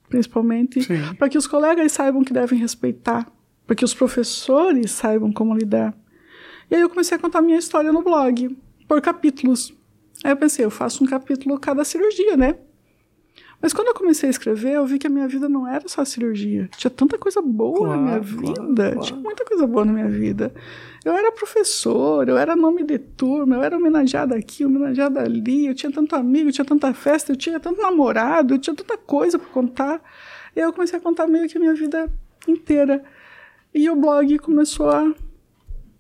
[0.07, 3.25] principalmente, para que os colegas saibam que devem respeitar,
[3.65, 5.97] para que os professores saibam como lidar.
[6.69, 8.57] E aí eu comecei a contar minha história no blog,
[8.87, 9.73] por capítulos.
[10.23, 12.55] Aí eu pensei, eu faço um capítulo cada cirurgia, né?
[13.61, 16.05] Mas quando eu comecei a escrever, eu vi que a minha vida não era só
[16.05, 16.69] cirurgia.
[16.77, 18.53] Tinha tanta coisa boa claro, na minha vida.
[18.53, 18.99] Claro, claro.
[19.01, 20.53] Tinha muita coisa boa na minha vida.
[21.03, 25.67] Eu era professor, eu era nome de turma, eu era homenageada aqui, homenageada ali.
[25.67, 28.97] Eu tinha tanto amigo, eu tinha tanta festa, eu tinha tanto namorado, eu tinha tanta
[28.97, 30.01] coisa para contar.
[30.55, 32.09] E aí eu comecei a contar meio que a minha vida
[32.47, 33.03] inteira.
[33.73, 35.13] E o blog começou a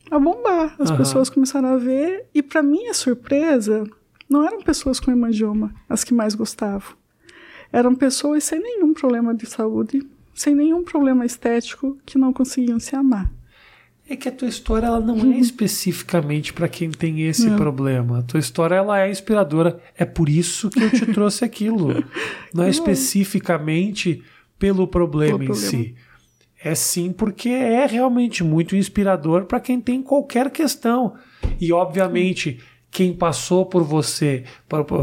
[0.09, 0.75] a bombar.
[0.79, 0.97] As uhum.
[0.97, 3.83] pessoas começaram a ver, e para minha surpresa,
[4.29, 6.97] não eram pessoas com hemangioma as que mais gostavam.
[7.71, 12.95] Eram pessoas sem nenhum problema de saúde, sem nenhum problema estético, que não conseguiam se
[12.95, 13.29] amar.
[14.09, 17.57] É que a tua história ela não é especificamente para quem tem esse não.
[17.57, 18.19] problema.
[18.19, 19.79] A tua história ela é inspiradora.
[19.95, 22.03] É por isso que eu te trouxe aquilo.
[22.51, 24.23] Não é especificamente
[24.57, 25.69] pelo problema pelo em problema.
[25.69, 25.95] si.
[26.61, 31.15] É sim, porque é realmente muito inspirador para quem tem qualquer questão.
[31.59, 32.59] E, obviamente,
[32.91, 34.43] quem passou por você,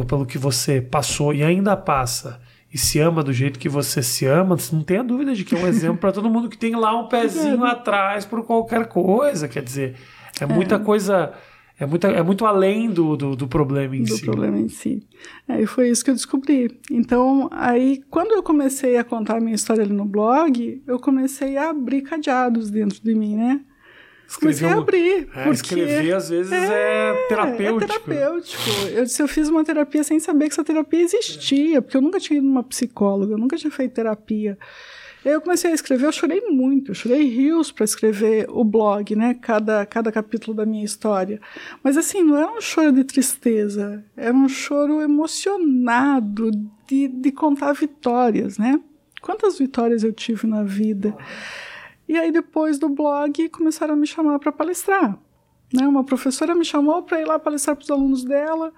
[0.06, 2.40] pelo que você passou e ainda passa,
[2.72, 5.58] e se ama do jeito que você se ama, não tenha dúvida de que é
[5.58, 9.48] um exemplo para todo mundo que tem lá um pezinho atrás por qualquer coisa.
[9.48, 9.96] Quer dizer,
[10.40, 10.78] é muita é.
[10.78, 11.32] coisa
[11.78, 14.20] é muito, é muito além do, do, do problema em do si.
[14.20, 15.06] Do problema em si.
[15.46, 16.80] Aí foi isso que eu descobri.
[16.90, 21.56] Então, aí, quando eu comecei a contar a minha história ali no blog, eu comecei
[21.58, 23.60] a abrir cadeados dentro de mim, né?
[24.40, 25.28] Comecei a abrir.
[25.34, 27.84] É, porque escrever, às vezes, é, é terapêutico.
[27.84, 28.62] É terapêutico.
[28.92, 32.18] Eu disse, eu fiz uma terapia sem saber que essa terapia existia, porque eu nunca
[32.18, 34.58] tinha ido numa psicóloga, eu nunca tinha feito terapia.
[35.28, 39.34] Eu comecei a escrever, eu chorei muito, eu chorei rios para escrever o blog, né?
[39.34, 41.40] Cada, cada capítulo da minha história.
[41.82, 46.52] Mas assim, não era um choro de tristeza, era um choro emocionado
[46.86, 48.80] de, de contar vitórias, né?
[49.20, 51.16] Quantas vitórias eu tive na vida.
[52.08, 55.18] E aí depois do blog começaram a me chamar para palestrar.
[55.74, 55.88] Né?
[55.88, 58.72] Uma professora me chamou para ir lá palestrar para os alunos dela.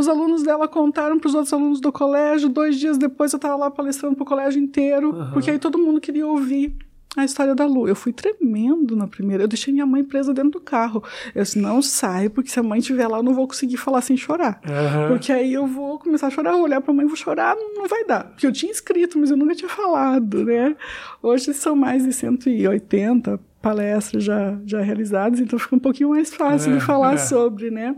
[0.00, 2.48] Os alunos dela contaram para os outros alunos do colégio.
[2.48, 5.30] Dois dias depois eu estava lá palestrando para o colégio inteiro, uhum.
[5.32, 6.74] porque aí todo mundo queria ouvir
[7.14, 7.86] a história da Lu.
[7.86, 9.42] Eu fui tremendo na primeira.
[9.42, 11.04] Eu deixei minha mãe presa dentro do carro.
[11.34, 14.00] Eu disse, não sai, porque se a mãe estiver lá, eu não vou conseguir falar
[14.00, 14.58] sem chorar.
[14.64, 15.08] Uhum.
[15.08, 17.86] Porque aí eu vou começar a chorar, olhar para a mãe e vou chorar, não
[17.86, 18.24] vai dar.
[18.24, 20.74] Porque eu tinha escrito, mas eu nunca tinha falado, né?
[21.22, 26.72] Hoje são mais de 180 palestras já, já realizadas, então fica um pouquinho mais fácil
[26.72, 27.18] é, de falar é.
[27.18, 27.94] sobre, né?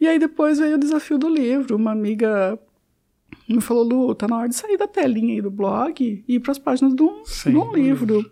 [0.00, 1.76] E aí depois veio o desafio do livro.
[1.76, 2.58] Uma amiga
[3.48, 6.40] me falou, Lu, tá na hora de sair da telinha aí do blog e ir
[6.40, 8.30] para as páginas de um, Sim, de um livro.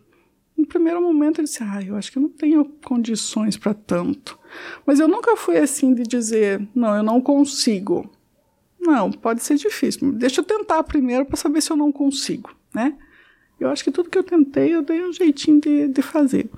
[0.57, 4.39] No primeiro momento eu disse, ah, eu acho que eu não tenho condições para tanto.
[4.87, 8.11] Mas eu nunca fui assim de dizer, não, eu não consigo.
[8.81, 10.13] não, pode ser difícil.
[10.13, 12.97] Deixa eu tentar primeiro para saber se eu não consigo, né?
[13.59, 16.49] Eu acho que tudo que eu tentei, eu dei um jeitinho de, de fazer.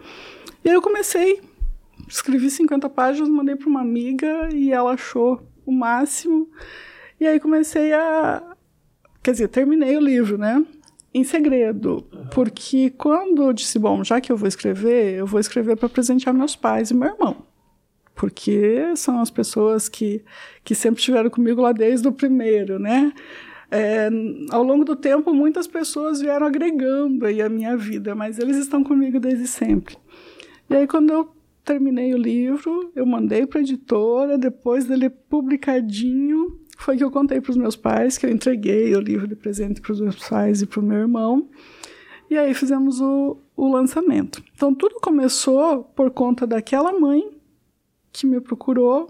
[0.65, 1.41] E aí eu comecei,
[2.09, 6.49] escrevi 50 páginas, mandei para uma amiga e ela achou o máximo.
[7.21, 8.43] E aí comecei a.
[9.23, 10.65] Quer dizer, terminei o livro, né?
[11.13, 12.07] Em segredo.
[12.33, 16.35] Porque quando eu disse, bom, já que eu vou escrever, eu vou escrever para presentear
[16.35, 17.49] meus pais e meu irmão
[18.19, 20.25] porque são as pessoas que,
[20.65, 23.13] que sempre estiveram comigo lá desde o primeiro, né?
[23.71, 24.09] É,
[24.51, 28.83] ao longo do tempo, muitas pessoas vieram agregando aí a minha vida, mas eles estão
[28.83, 29.97] comigo desde sempre.
[30.69, 31.33] E aí, quando eu
[31.69, 37.43] terminei o livro, eu mandei para a editora, depois dele publicadinho, foi que eu contei
[37.43, 40.62] para os meus pais, que eu entreguei o livro de presente para os meus pais
[40.62, 41.51] e para o meu irmão.
[42.31, 44.43] E aí fizemos o, o lançamento.
[44.55, 47.31] Então, tudo começou por conta daquela mãe
[48.11, 49.09] que me procurou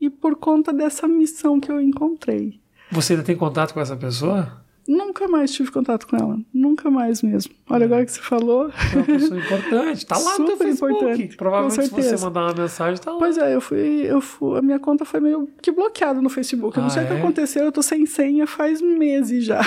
[0.00, 2.60] e por conta dessa missão que eu encontrei.
[2.90, 4.64] Você ainda tem contato com essa pessoa?
[4.88, 6.38] Nunca mais tive contato com ela.
[6.54, 7.52] Nunca mais mesmo.
[7.68, 7.86] Olha, é.
[7.86, 8.70] agora que você falou.
[8.70, 10.06] É uma pessoa importante.
[10.06, 10.94] Tá lá Super no Facebook.
[10.94, 13.18] Importante, Provavelmente se você mandar uma mensagem, tá lá.
[13.18, 14.58] Pois é, eu fui, eu fui.
[14.58, 16.76] A minha conta foi meio que bloqueada no Facebook.
[16.76, 17.18] Eu não ah, sei o que é?
[17.18, 19.60] aconteceu, eu tô sem senha faz meses já.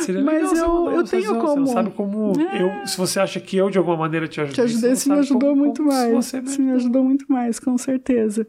[0.00, 1.48] Seria Mas eu, eu tenho como.
[1.48, 2.32] Você não sabe como.
[2.38, 2.62] É.
[2.62, 4.54] Eu, se você acha que eu, de alguma maneira, te ajudei.
[4.54, 6.12] Te ajudei, isso me ajudou como, muito como mais.
[6.12, 8.46] Você me, me ajudou muito mais, com certeza.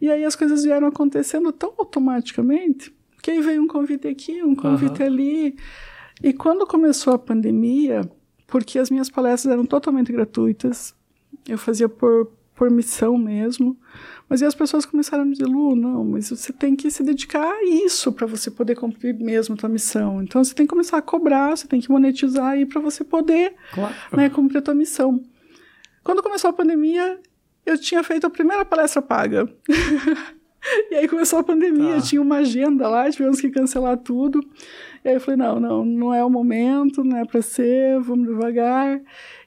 [0.00, 4.54] E aí as coisas vieram acontecendo tão automaticamente porque aí veio um convite aqui, um
[4.54, 5.06] convite uhum.
[5.06, 5.56] ali.
[6.22, 8.00] E quando começou a pandemia,
[8.46, 10.94] porque as minhas palestras eram totalmente gratuitas,
[11.46, 13.78] eu fazia por, por missão mesmo.
[14.26, 17.02] Mas aí as pessoas começaram a me dizer, Lu, não, mas você tem que se
[17.02, 20.22] dedicar a isso para você poder cumprir mesmo a tua missão.
[20.22, 23.54] Então você tem que começar a cobrar, você tem que monetizar aí para você poder
[23.74, 23.94] claro.
[24.16, 25.22] né, cumprir a tua missão.
[26.02, 27.20] Quando começou a pandemia,
[27.66, 29.46] eu tinha feito a primeira palestra paga.
[30.90, 32.00] E aí começou a pandemia, tá.
[32.02, 34.40] tinha uma agenda lá, tivemos que cancelar tudo.
[35.04, 38.28] E aí eu falei, não, não, não é o momento, não é para ser, vamos
[38.28, 39.00] devagar.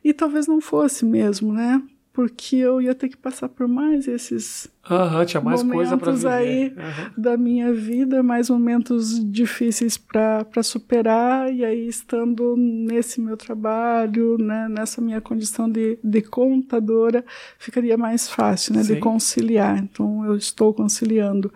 [0.03, 1.82] E talvez não fosse mesmo, né?
[2.14, 6.68] Porque eu ia ter que passar por mais esses uhum, tinha mais momentos coisa aí
[6.68, 7.11] uhum.
[7.18, 14.68] da minha vida, mais momentos difíceis para superar e aí estando nesse meu trabalho, né,
[14.70, 17.26] nessa minha condição de, de contadora,
[17.57, 19.80] ficaria mais fácil, né, de conciliar.
[19.80, 21.51] Então eu estou conciliando.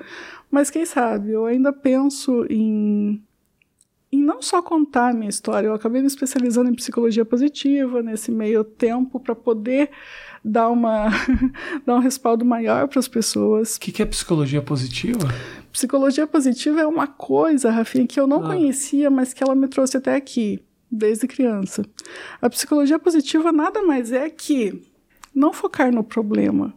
[0.49, 3.21] Mas quem sabe, eu ainda penso em
[4.11, 8.31] em não só contar a minha história, eu acabei me especializando em psicologia positiva nesse
[8.31, 9.89] meio tempo para poder
[10.43, 11.09] dar, uma,
[11.85, 13.75] dar um respaldo maior para as pessoas.
[13.75, 15.27] O que, que, é psicologia positiva?
[15.71, 18.47] Psicologia positiva é uma coisa, Rafinha, que eu não ah.
[18.47, 21.83] conhecia, mas que ela me trouxe até aqui, desde criança.
[22.41, 24.81] A psicologia positiva nada mais é que
[25.35, 26.73] não focar no problema,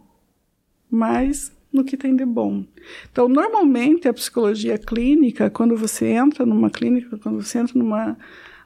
[0.91, 2.65] mas no que tem de bom.
[3.11, 8.19] Então, normalmente, a psicologia clínica, quando você entra numa clínica, quando você entra numa,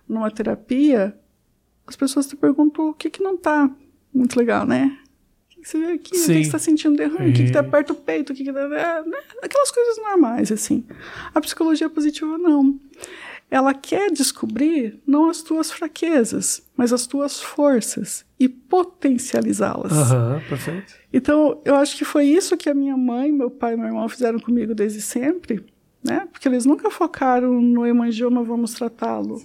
[0.08, 1.16] numa terapia,
[1.86, 3.70] as pessoas te perguntam o que, que não está
[4.12, 4.98] muito legal, né?
[5.46, 6.16] O que você vê aqui?
[6.16, 6.22] Sim.
[6.22, 7.30] O que você está sentindo de ruim?
[7.30, 8.32] O que, te aperta o peito?
[8.32, 9.18] O que, que tá, né?
[9.42, 10.84] Aquelas coisas normais, assim.
[11.34, 12.78] A psicologia positiva, não.
[13.54, 19.92] Ela quer descobrir não as tuas fraquezas, mas as tuas forças e potencializá-las.
[19.92, 20.92] Aham, perfeito.
[21.12, 24.08] Então, eu acho que foi isso que a minha mãe, meu pai e meu irmão
[24.08, 25.64] fizeram comigo desde sempre,
[26.02, 26.26] né?
[26.32, 29.40] Porque eles nunca focaram no hemangioma, vamos tratá-lo.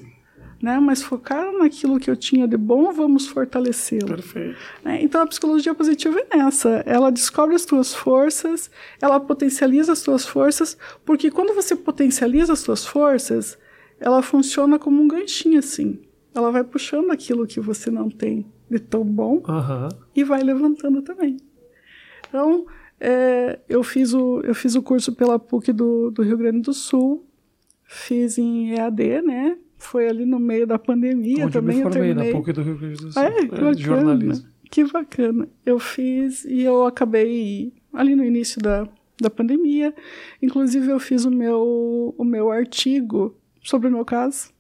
[0.60, 0.80] Né?
[0.80, 4.08] Mas focar naquilo que eu tinha de bom, vamos fortalecê-lo.
[4.08, 4.58] Perfeito.
[4.84, 5.04] Né?
[5.04, 6.82] Então a psicologia positiva é nessa.
[6.84, 12.64] Ela descobre as tuas forças, ela potencializa as tuas forças, porque quando você potencializa as
[12.64, 13.56] tuas forças,
[14.00, 16.00] ela funciona como um ganchinho assim.
[16.34, 19.90] Ela vai puxando aquilo que você não tem de tão bom uhum.
[20.16, 21.38] e vai levantando também.
[22.28, 22.66] Então,
[23.00, 26.74] é, eu, fiz o, eu fiz o curso pela PUC do, do Rio Grande do
[26.74, 27.26] Sul,
[27.84, 29.58] fiz em EAD, né?
[29.80, 31.80] foi ali no meio da pandemia Onde também.
[31.80, 32.34] Eu me formei eu terminei...
[32.34, 33.22] na PUC do Rio Grande do Sul.
[33.24, 34.48] É, que é, jornalismo.
[34.70, 35.50] Que bacana.
[35.66, 38.88] Eu fiz e eu acabei ali no início da,
[39.20, 39.96] da pandemia.
[40.42, 44.52] Inclusive, eu fiz o meu, o meu artigo sobre o meu caso.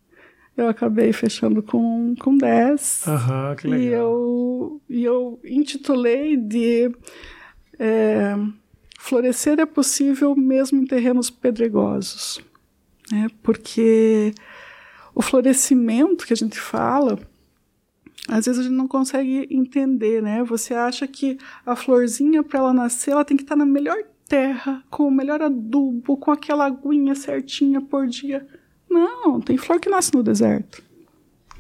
[0.56, 3.08] Eu acabei fechando com, com 10.
[3.08, 3.82] Aham, que legal.
[3.82, 6.92] E eu, e eu intitulei de
[7.80, 8.36] é,
[9.02, 12.42] Florescer é possível mesmo em terrenos pedregosos.
[13.10, 13.28] Né?
[13.42, 14.34] Porque
[15.16, 17.18] o florescimento que a gente fala,
[18.28, 20.44] às vezes a gente não consegue entender, né?
[20.44, 23.98] Você acha que a florzinha, para ela nascer, ela tem que estar na melhor
[24.28, 28.46] terra, com o melhor adubo, com aquela aguinha certinha por dia.
[28.90, 30.82] Não, tem flor que nasce no deserto.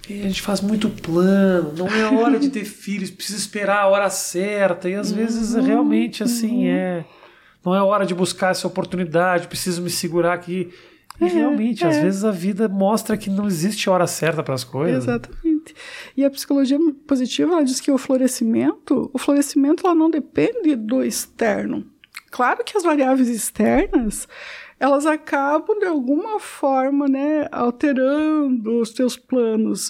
[0.09, 3.87] E a gente faz muito plano, não é hora de ter filhos, precisa esperar a
[3.87, 7.05] hora certa, e às vezes realmente assim é
[7.63, 10.71] não é hora de buscar essa oportunidade, preciso me segurar aqui.
[11.19, 11.87] E é, realmente, é.
[11.87, 15.03] às vezes a vida mostra que não existe hora certa para as coisas.
[15.03, 15.75] Exatamente.
[16.15, 21.03] E a psicologia positiva, ela diz que o florescimento, o florescimento ela não depende do
[21.03, 21.85] externo.
[22.31, 24.27] Claro que as variáveis externas,
[24.79, 29.89] elas acabam de alguma forma, né, alterando os teus planos.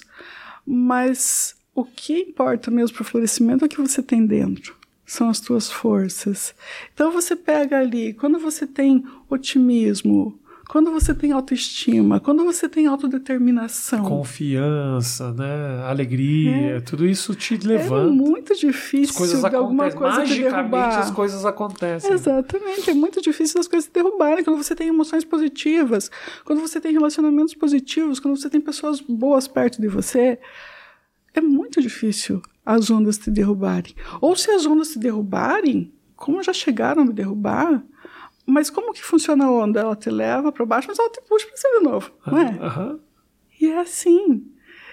[0.66, 4.76] Mas o que importa mesmo para o florescimento é o que você tem dentro.
[5.06, 6.54] São as tuas forças.
[6.92, 10.39] Então você pega ali, quando você tem otimismo,
[10.70, 14.04] quando você tem autoestima, quando você tem autodeterminação.
[14.04, 15.82] Confiança, né?
[15.84, 16.80] Alegria, é.
[16.80, 18.08] tudo isso te levanta.
[18.08, 22.12] É muito difícil as coisas de alguma coisa Magicamente as coisas acontecem.
[22.12, 22.88] Exatamente.
[22.88, 24.44] É muito difícil as coisas derrubarem.
[24.44, 26.08] Quando você tem emoções positivas,
[26.44, 30.38] quando você tem relacionamentos positivos, quando você tem pessoas boas perto de você,
[31.34, 33.92] é muito difícil as ondas te derrubarem.
[34.20, 37.82] Ou se as ondas te derrubarem, como já chegaram a me derrubar,
[38.50, 39.80] mas como que funciona a onda?
[39.80, 42.50] Ela te leva para baixo, mas ela te puxa para cima de novo, não é?
[42.50, 43.00] Uhum.
[43.60, 44.44] E é assim.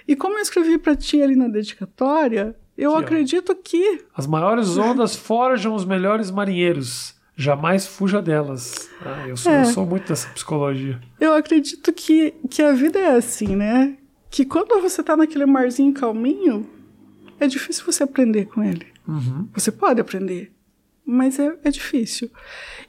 [0.07, 4.05] E como eu escrevi para ti ali na dedicatória, eu Aqui, acredito que.
[4.15, 7.15] As maiores ondas forjam os melhores marinheiros.
[7.35, 8.89] Jamais fuja delas.
[9.05, 9.61] Ah, eu, sou, é.
[9.61, 10.99] eu sou muito dessa psicologia.
[11.19, 13.95] Eu acredito que, que a vida é assim, né?
[14.29, 16.67] Que quando você tá naquele marzinho calminho,
[17.39, 18.87] é difícil você aprender com ele.
[19.07, 19.47] Uhum.
[19.53, 20.51] Você pode aprender,
[21.07, 22.29] mas é, é difícil.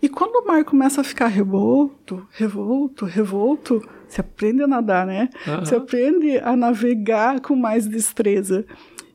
[0.02, 5.28] E quando o mar começa a ficar revolto, revolto, revolto, você aprende a nadar, né?
[5.46, 5.60] Uhum.
[5.60, 8.66] Você aprende a navegar com mais destreza.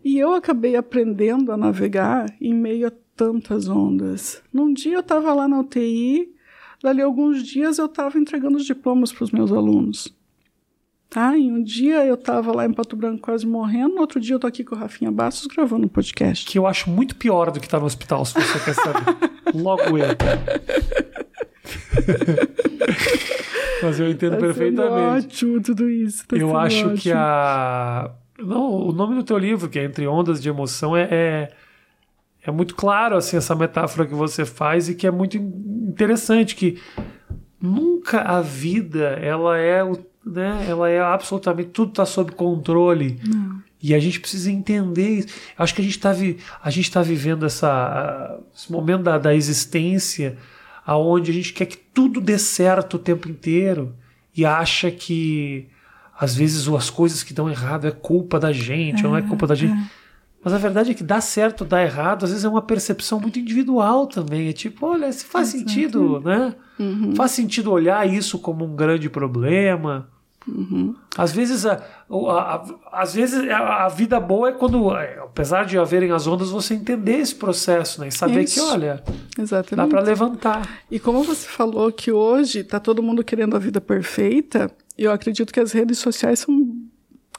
[0.03, 4.41] E eu acabei aprendendo a navegar em meio a tantas ondas.
[4.53, 6.33] Num dia eu estava lá na UTI,
[6.81, 10.15] dali alguns dias eu estava entregando os diplomas para os meus alunos.
[11.13, 11.37] Tá?
[11.37, 14.39] E um dia eu estava lá em Pato Branco quase morrendo, no outro dia eu
[14.39, 16.43] tô aqui com o Rafinha Bastos gravando um podcast.
[16.43, 19.15] Que eu acho muito pior do que estar tá no hospital, se você quer saber.
[19.53, 20.07] Logo eu.
[23.83, 25.27] Mas eu entendo tá perfeitamente.
[25.27, 26.27] Ótimo tudo isso.
[26.27, 26.97] Tá eu acho ótimo.
[26.97, 28.09] que a.
[28.39, 31.51] Não, o nome do teu livro, que é Entre Ondas de Emoção, é, é,
[32.43, 36.81] é muito claro assim, essa metáfora que você faz e que é muito interessante, que
[37.61, 39.95] nunca a vida ela é o
[40.33, 40.65] né?
[40.67, 43.19] Ela é absolutamente tudo está sob controle.
[43.25, 43.61] Não.
[43.81, 45.27] E a gente precisa entender isso.
[45.57, 49.35] Acho que a gente está vi, a gente tá vivendo essa, esse momento da, da
[49.35, 50.37] existência
[50.85, 53.93] aonde a gente quer que tudo dê certo o tempo inteiro
[54.35, 55.67] e acha que
[56.17, 59.47] às vezes as coisas que dão errado é culpa da gente, é, não é culpa
[59.47, 59.73] da gente.
[59.73, 60.03] É.
[60.43, 63.39] Mas a verdade é que dá certo, dá errado, às vezes é uma percepção muito
[63.39, 64.49] individual também.
[64.49, 65.69] É tipo, olha, se faz Exato.
[65.69, 66.53] sentido, né?
[66.77, 67.15] Uhum.
[67.15, 70.09] Faz sentido olhar isso como um grande problema.
[70.47, 70.95] Uhum.
[71.17, 75.65] Às vezes, a, a, a, às vezes a, a, vida boa é quando, é, apesar
[75.65, 78.09] de haverem as ondas, você entender esse processo né?
[78.09, 78.55] e saber Isso.
[78.55, 79.03] que, olha,
[79.37, 79.75] Exatamente.
[79.75, 80.83] dá para levantar.
[80.91, 85.53] E como você falou que hoje está todo mundo querendo a vida perfeita, eu acredito
[85.53, 86.77] que as redes sociais são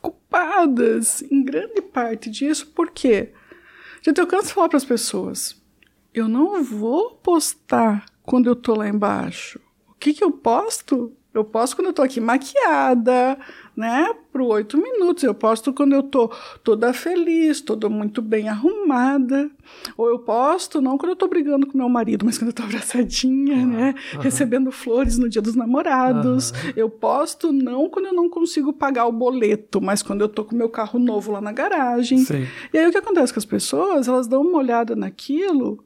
[0.01, 3.33] culpadas em grande parte disso, porque
[4.03, 5.57] já eu canso de falar para as pessoas:
[6.13, 9.61] eu não vou postar quando eu tô lá embaixo.
[9.89, 11.13] O que, que eu posto?
[11.35, 13.37] Eu posto quando eu tô aqui maquiada,
[13.77, 14.15] né?
[14.33, 15.25] Pro oito minutos.
[15.25, 16.31] Eu posto quando eu tô
[16.63, 19.51] toda feliz, toda muito bem arrumada.
[19.97, 22.63] Ou eu posto não quando eu tô brigando com meu marido, mas quando eu tô
[22.63, 23.67] abraçadinha, uhum.
[23.67, 23.95] né?
[24.21, 26.53] Recebendo flores no dia dos namorados.
[26.77, 30.55] Eu posto não quando eu não consigo pagar o boleto, mas quando eu tô com
[30.55, 32.19] meu carro novo lá na garagem.
[32.19, 32.47] Sim.
[32.73, 34.07] E aí o que acontece com as pessoas?
[34.07, 35.85] Elas dão uma olhada naquilo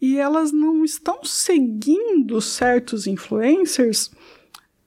[0.00, 4.10] e elas não estão seguindo certos influencers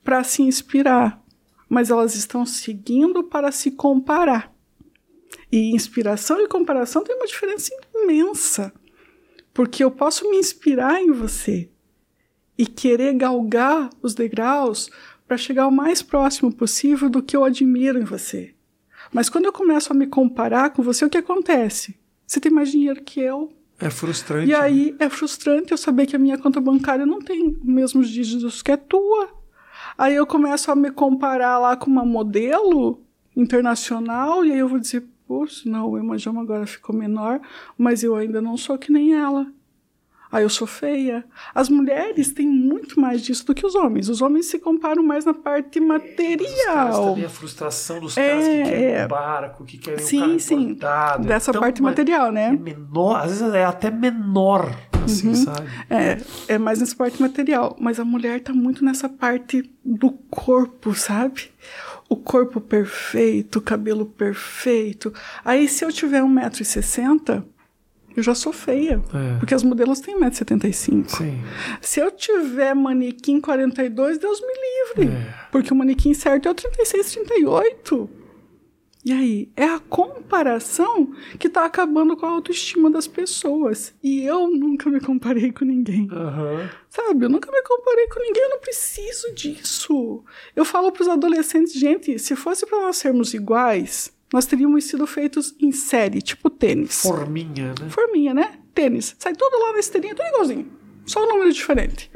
[0.03, 1.23] para se inspirar,
[1.69, 4.53] mas elas estão seguindo para se comparar.
[5.51, 8.73] E inspiração e comparação tem uma diferença imensa,
[9.53, 11.69] porque eu posso me inspirar em você
[12.57, 14.89] e querer galgar os degraus
[15.27, 18.53] para chegar o mais próximo possível do que eu admiro em você.
[19.11, 21.95] Mas quando eu começo a me comparar com você, o que acontece?
[22.25, 23.51] Você tem mais dinheiro que eu.
[23.79, 24.49] É frustrante.
[24.49, 24.59] E né?
[24.59, 28.61] aí é frustrante eu saber que a minha conta bancária não tem os mesmos dígitos
[28.61, 29.29] que a tua.
[29.97, 33.01] Aí eu começo a me comparar lá com uma modelo
[33.35, 37.39] internacional, e aí eu vou dizer, poxa, não, o hemojama agora ficou menor,
[37.77, 39.47] mas eu ainda não sou que nem ela.
[40.31, 41.23] Aí eu sou feia.
[41.53, 44.09] As mulheres têm muito mais disso do que os homens.
[44.09, 46.49] Os homens se comparam mais na parte material.
[46.49, 49.05] Os caras também a frustração dos é, caras que querem é.
[49.05, 50.61] um barco, que querem sim, um carro sim.
[50.61, 51.27] importado.
[51.27, 52.47] Dessa é parte material, né?
[52.47, 55.35] É menor, às vezes é até menor assim, uhum.
[55.35, 55.67] sabe?
[55.89, 57.75] É, é mais nessa parte material.
[57.79, 61.51] Mas a mulher tá muito nessa parte do corpo, sabe?
[62.09, 65.13] O corpo perfeito, o cabelo perfeito.
[65.43, 67.43] Aí, se eu tiver 1,60m,
[68.15, 69.01] eu já sou feia.
[69.13, 69.37] É.
[69.39, 71.09] Porque as modelos têm 1,75m.
[71.09, 71.41] Sim.
[71.81, 74.53] Se eu tiver manequim 42, Deus me
[75.05, 75.15] livre.
[75.15, 75.33] É.
[75.51, 78.22] Porque o manequim certo é o 36, 38.
[79.05, 83.93] E aí, é a comparação que está acabando com a autoestima das pessoas.
[84.01, 86.03] E eu nunca me comparei com ninguém.
[86.03, 86.69] Uhum.
[86.89, 87.25] Sabe?
[87.25, 90.23] Eu nunca me comparei com ninguém, eu não preciso disso.
[90.55, 95.05] Eu falo para os adolescentes, gente, se fosse para nós sermos iguais, nós teríamos sido
[95.05, 97.01] feitos em série, tipo tênis.
[97.01, 97.89] Forminha, né?
[97.89, 98.59] Forminha, né?
[98.73, 99.15] Tênis.
[99.19, 100.71] Sai tudo lá na esteirinha, tudo igualzinho.
[101.05, 102.09] Só um número diferente.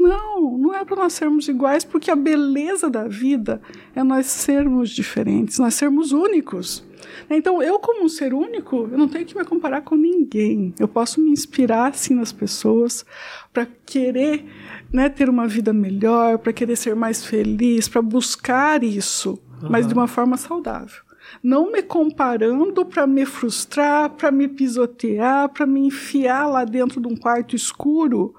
[0.00, 3.60] Não, não é para nós sermos iguais, porque a beleza da vida
[3.94, 6.82] é nós sermos diferentes, nós sermos únicos.
[7.28, 10.72] Então, eu, como um ser único, eu não tenho que me comparar com ninguém.
[10.78, 13.04] Eu posso me inspirar, sim, nas pessoas
[13.52, 14.46] para querer
[14.90, 19.68] né, ter uma vida melhor, para querer ser mais feliz, para buscar isso, uhum.
[19.68, 21.02] mas de uma forma saudável.
[21.42, 27.06] Não me comparando para me frustrar, para me pisotear, para me enfiar lá dentro de
[27.06, 28.34] um quarto escuro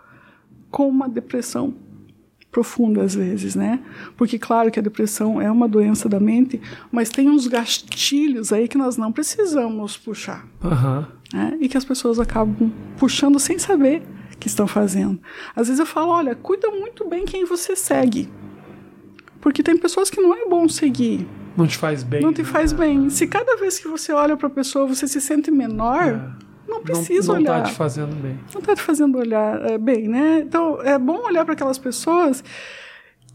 [0.71, 1.75] com uma depressão
[2.51, 3.79] profunda às vezes, né?
[4.17, 6.59] Porque claro que a depressão é uma doença da mente,
[6.91, 11.05] mas tem uns gastilhos aí que nós não precisamos puxar, uhum.
[11.33, 11.57] né?
[11.61, 14.03] E que as pessoas acabam puxando sem saber
[14.39, 15.19] que estão fazendo.
[15.55, 18.29] Às vezes eu falo, olha, cuida muito bem quem você segue,
[19.39, 21.25] porque tem pessoas que não é bom seguir.
[21.55, 22.21] Não te faz bem.
[22.21, 22.47] Não te né?
[22.47, 23.09] faz bem.
[23.09, 26.81] Se cada vez que você olha para a pessoa você se sente menor, é não
[26.81, 27.57] precisa não, não tá olhar.
[27.57, 28.39] Não está te fazendo bem.
[28.53, 30.39] Não está te fazendo olhar é, bem, né?
[30.39, 32.43] Então, é bom olhar para aquelas pessoas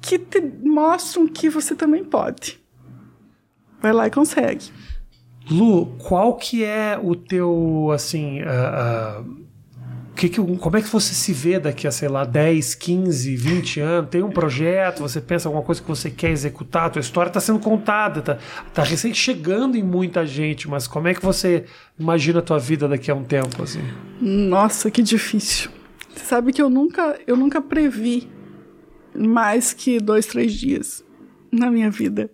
[0.00, 2.60] que te mostram que você também pode.
[3.80, 4.70] Vai lá e consegue.
[5.50, 9.45] Lu, qual que é o teu, assim, uh, uh
[10.16, 13.80] que que, como é que você se vê daqui a, sei lá, 10, 15, 20
[13.80, 14.10] anos?
[14.10, 17.38] Tem um projeto, você pensa alguma coisa que você quer executar, a tua história está
[17.38, 18.38] sendo contada, está
[18.72, 21.66] tá recém chegando em muita gente, mas como é que você
[21.98, 23.62] imagina a tua vida daqui a um tempo?
[23.62, 23.82] Assim?
[24.20, 25.70] Nossa, que difícil.
[26.14, 28.28] Você sabe que eu nunca, eu nunca previ
[29.14, 31.04] mais que dois, três dias
[31.52, 32.30] na minha vida.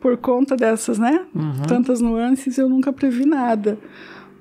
[0.00, 1.26] Por conta dessas, né?
[1.34, 1.62] Uhum.
[1.66, 3.78] Tantas nuances, eu nunca previ nada.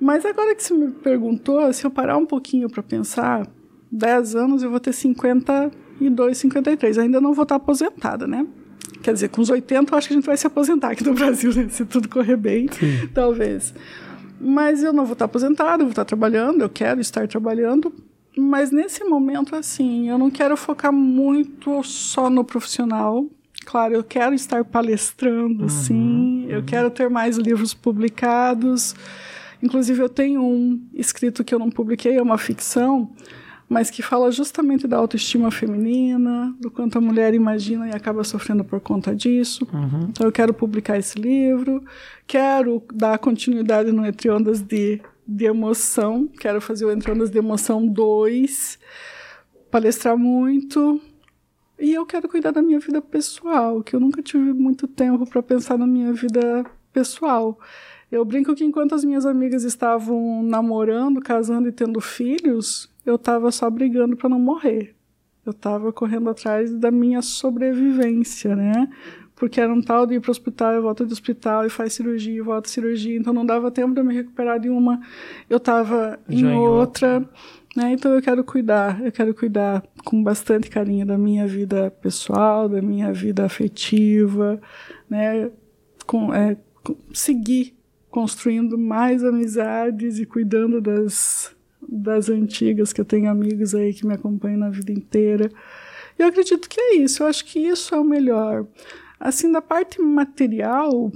[0.02, 3.48] Mas agora que você me perguntou, se eu parar um pouquinho para pensar,
[3.92, 6.98] 10 anos eu vou ter 52, 53.
[6.98, 8.48] Ainda não vou estar aposentada, né?
[9.04, 11.14] Quer dizer, com os 80 eu acho que a gente vai se aposentar aqui no
[11.16, 11.68] Brasil, né?
[11.70, 13.10] se tudo correr bem, Sim.
[13.14, 13.76] talvez.
[14.40, 17.94] Mas eu não vou estar aposentada, eu vou estar trabalhando, eu quero estar trabalhando.
[18.36, 23.28] Mas nesse momento, assim, eu não quero focar muito só no profissional.
[23.66, 26.46] Claro, eu quero estar palestrando, uhum, sim.
[26.46, 26.50] Uhum.
[26.50, 28.96] Eu quero ter mais livros publicados.
[29.62, 33.12] Inclusive, eu tenho um escrito que eu não publiquei, é uma ficção,
[33.70, 38.64] mas que fala justamente da autoestima feminina, do quanto a mulher imagina e acaba sofrendo
[38.64, 39.68] por conta disso.
[39.72, 40.08] Uhum.
[40.10, 41.84] Então, eu quero publicar esse livro,
[42.28, 47.38] quero dar continuidade no Entre Ondas de, de Emoção, quero fazer o Entre Ondas de
[47.38, 48.78] Emoção 2,
[49.70, 51.00] palestrar muito.
[51.80, 55.42] E eu quero cuidar da minha vida pessoal, que eu nunca tive muito tempo para
[55.42, 57.58] pensar na minha vida pessoal.
[58.12, 63.50] Eu brinco que enquanto as minhas amigas estavam namorando, casando e tendo filhos, eu estava
[63.52, 64.94] só brigando para não morrer.
[65.46, 68.90] Eu estava correndo atrás da minha sobrevivência, né?
[69.34, 71.94] Porque era um tal de ir para o hospital, eu volto do hospital e faz
[71.94, 75.02] cirurgia, e volta cirurgia, então não dava tempo de me recuperar de uma,
[75.50, 77.30] eu estava em outra, outra,
[77.76, 77.94] né?
[77.94, 82.84] Então eu quero cuidar, eu quero cuidar com bastante carinho da minha vida pessoal, da
[82.84, 84.62] minha vida afetiva,
[85.10, 85.50] né?
[86.06, 87.81] Com, é, com, seguir
[88.12, 94.14] construindo mais amizades e cuidando das, das antigas, que eu tenho amigos aí que me
[94.14, 95.50] acompanham na vida inteira.
[96.20, 98.68] Eu acredito que é isso, eu acho que isso é o melhor.
[99.18, 101.10] Assim, da parte material,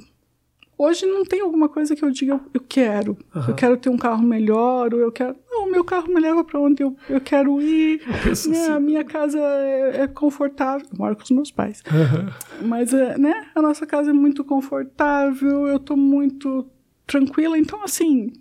[0.77, 3.17] hoje não tem alguma coisa que eu diga eu quero.
[3.35, 3.43] Uhum.
[3.49, 5.35] Eu quero ter um carro melhor, ou eu quero.
[5.51, 8.01] Não, meu carro me leva para onde eu, eu quero ir.
[8.25, 8.67] Eu né?
[8.67, 10.87] A minha casa é, é, confortável.
[10.91, 11.83] Eu moro com os meus pais.
[11.91, 12.67] Uhum.
[12.67, 13.47] Mas é, né?
[13.53, 16.69] a nossa casa é muito confortável, eu estou muito
[17.05, 17.57] tranquila.
[17.57, 18.31] Então, assim,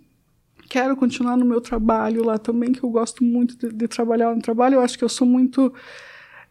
[0.69, 4.41] quero continuar no meu trabalho lá também, que eu gosto muito de, de trabalhar no
[4.41, 4.75] trabalho.
[4.75, 5.73] Eu acho que eu sou muito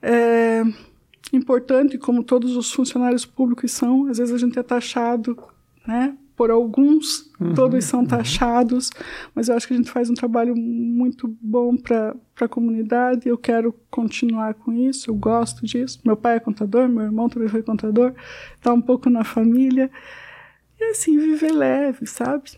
[0.00, 0.62] é,
[1.32, 4.06] importante, como todos os funcionários públicos são.
[4.06, 5.36] Às vezes a gente é taxado,
[5.86, 6.16] né?
[6.36, 8.06] Por alguns, uhum, todos são uhum.
[8.06, 9.30] taxados, uhum.
[9.36, 13.28] mas eu acho que a gente faz um trabalho muito bom para a comunidade.
[13.28, 16.00] Eu quero continuar com isso, eu gosto disso.
[16.04, 18.12] Meu pai é contador, meu irmão também foi contador,
[18.56, 19.88] está um pouco na família.
[20.78, 22.50] E assim, viver leve, sabe?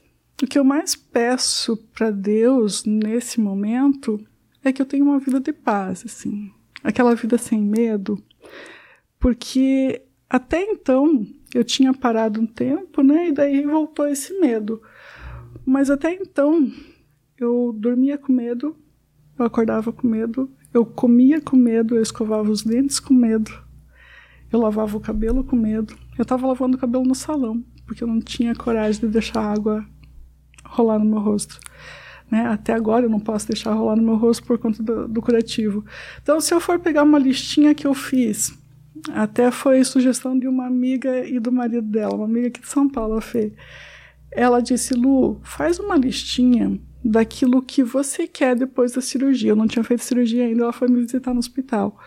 [0.43, 4.23] O que eu mais peço para Deus nesse momento
[4.63, 6.53] é que eu tenha uma vida de paz, assim.
[6.83, 8.23] Aquela vida sem medo.
[9.19, 13.29] Porque até então eu tinha parado um tempo, né?
[13.29, 14.83] E daí voltou esse medo.
[15.65, 16.71] Mas até então
[17.39, 18.77] eu dormia com medo,
[19.39, 23.51] eu acordava com medo, eu comia com medo, eu escovava os dentes com medo,
[24.53, 25.97] eu lavava o cabelo com medo.
[26.19, 29.53] Eu estava lavando o cabelo no salão, porque eu não tinha coragem de deixar a
[29.53, 29.87] água
[30.65, 31.59] rolar no meu rosto.
[32.31, 32.47] Né?
[32.47, 35.85] Até agora eu não posso deixar rolar no meu rosto por conta do, do curativo.
[36.21, 38.53] Então, se eu for pegar uma listinha que eu fiz,
[39.15, 42.89] até foi sugestão de uma amiga e do marido dela, uma amiga aqui de São
[42.89, 43.53] Paulo, a Fê.
[44.31, 49.51] Ela disse: Lu, faz uma listinha daquilo que você quer depois da cirurgia.
[49.53, 51.99] Eu não tinha feito cirurgia ainda, ela foi me visitar no hospital.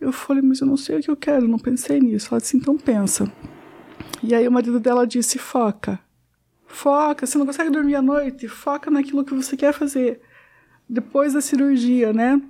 [0.00, 2.28] Eu falei, mas eu não sei o que eu quero, não pensei nisso.
[2.30, 3.30] Ela disse, então pensa.
[4.22, 6.00] E aí o marido dela disse, foca.
[6.66, 10.20] Foca, você não consegue dormir à noite, foca naquilo que você quer fazer
[10.88, 12.40] depois da cirurgia, né?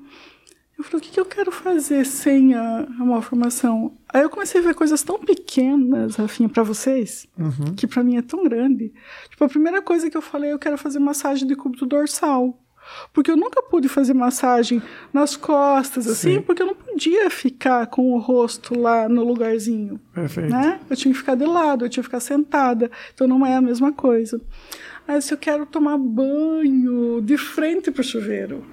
[0.78, 3.98] Eu falei, o que, que eu quero fazer sem a, a malformação?
[4.12, 7.74] Aí eu comecei a ver coisas tão pequenas, Rafinha, para vocês, uhum.
[7.74, 8.92] que para mim é tão grande.
[9.28, 12.62] Tipo, a primeira coisa que eu falei, eu quero fazer massagem de cúbito dorsal.
[13.12, 14.82] Porque eu nunca pude fazer massagem
[15.12, 16.42] nas costas, assim, Sim.
[16.42, 20.00] porque eu não podia ficar com o rosto lá no lugarzinho.
[20.12, 20.50] Perfeito.
[20.50, 20.80] Né?
[20.88, 22.90] Eu tinha que ficar de lado, eu tinha que ficar sentada.
[23.14, 24.40] Então não é a mesma coisa.
[25.06, 28.64] Aí se eu quero tomar banho de frente pro chuveiro.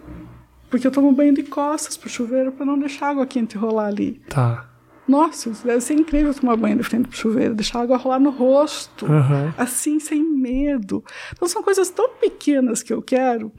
[0.69, 3.87] Porque eu tomo banho de costas pro chuveiro para não deixar a água quente rolar
[3.87, 4.21] ali.
[4.27, 4.69] Tá.
[5.07, 8.31] Nossa, deve ser incrível tomar banho de frente pro chuveiro, deixar a água rolar no
[8.31, 9.53] rosto, uhum.
[9.57, 11.03] assim, sem medo.
[11.31, 13.51] Então são coisas tão pequenas que eu quero.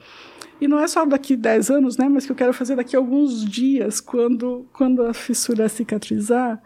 [0.61, 2.09] E não é só daqui 10 anos, né?
[2.09, 6.61] Mas que eu quero fazer daqui a alguns dias, quando, quando a fissura cicatrizar.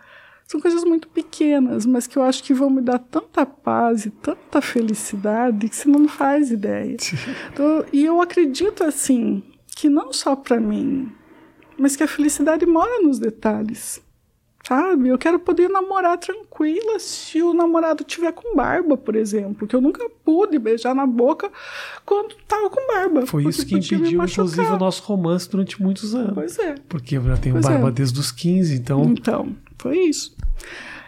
[0.47, 4.11] São coisas muito pequenas, mas que eu acho que vão me dar tanta paz e
[4.11, 6.97] tanta felicidade que você não faz ideia.
[7.53, 9.43] Então, e eu acredito, assim,
[9.77, 11.13] que não só para mim,
[11.79, 14.03] mas que a felicidade mora nos detalhes.
[14.71, 15.09] Sabe?
[15.09, 19.67] Eu quero poder namorar tranquila se o namorado tiver com barba, por exemplo.
[19.67, 21.51] Que eu nunca pude beijar na boca
[22.07, 23.27] quando tava com barba.
[23.27, 26.35] Foi isso que impediu, inclusive, o nosso romance durante muitos anos.
[26.35, 26.77] Pois é.
[26.89, 27.91] Porque eu já tenho pois barba é.
[27.91, 29.03] desde os 15, então.
[29.03, 30.37] Então, foi isso.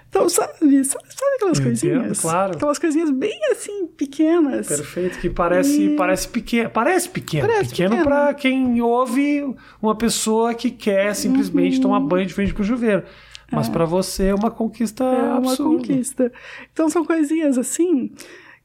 [0.09, 1.05] Então, sabe, sabe,
[1.37, 1.99] aquelas eu coisinhas?
[1.99, 2.57] Entendo, claro.
[2.57, 4.67] Aquelas coisinhas bem assim, pequenas.
[4.67, 5.97] Perfeito, que parece, e...
[5.97, 6.69] parece pequeno.
[6.69, 7.47] Parece pequeno.
[7.47, 11.83] Parece pequeno para quem ouve uma pessoa que quer simplesmente uhum.
[11.83, 13.05] tomar banho de frente pro chuveiro.
[13.53, 13.71] Mas é.
[13.71, 15.63] para você é uma conquista é absurda.
[15.63, 16.33] uma conquista.
[16.73, 18.11] Então são coisinhas assim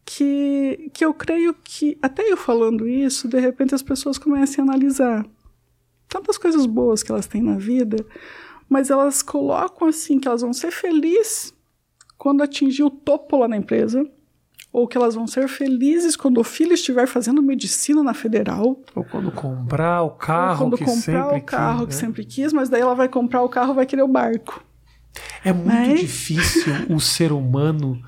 [0.05, 4.67] que, que eu creio que, até eu falando isso, de repente as pessoas começam a
[4.69, 5.25] analisar
[6.07, 7.97] tantas coisas boas que elas têm na vida,
[8.69, 11.53] mas elas colocam assim que elas vão ser felizes
[12.17, 14.09] quando atingir o topo lá na empresa,
[14.71, 19.03] ou que elas vão ser felizes quando o filho estiver fazendo medicina na federal, ou
[19.03, 22.07] quando comprar o carro ou quando que comprar sempre o carro quis, que né?
[22.07, 24.63] sempre quis, mas daí ela vai comprar o carro, vai querer o barco.
[25.43, 25.99] É muito mas...
[25.99, 28.01] difícil o ser humano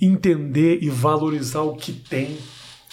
[0.00, 2.36] entender e valorizar o que tem,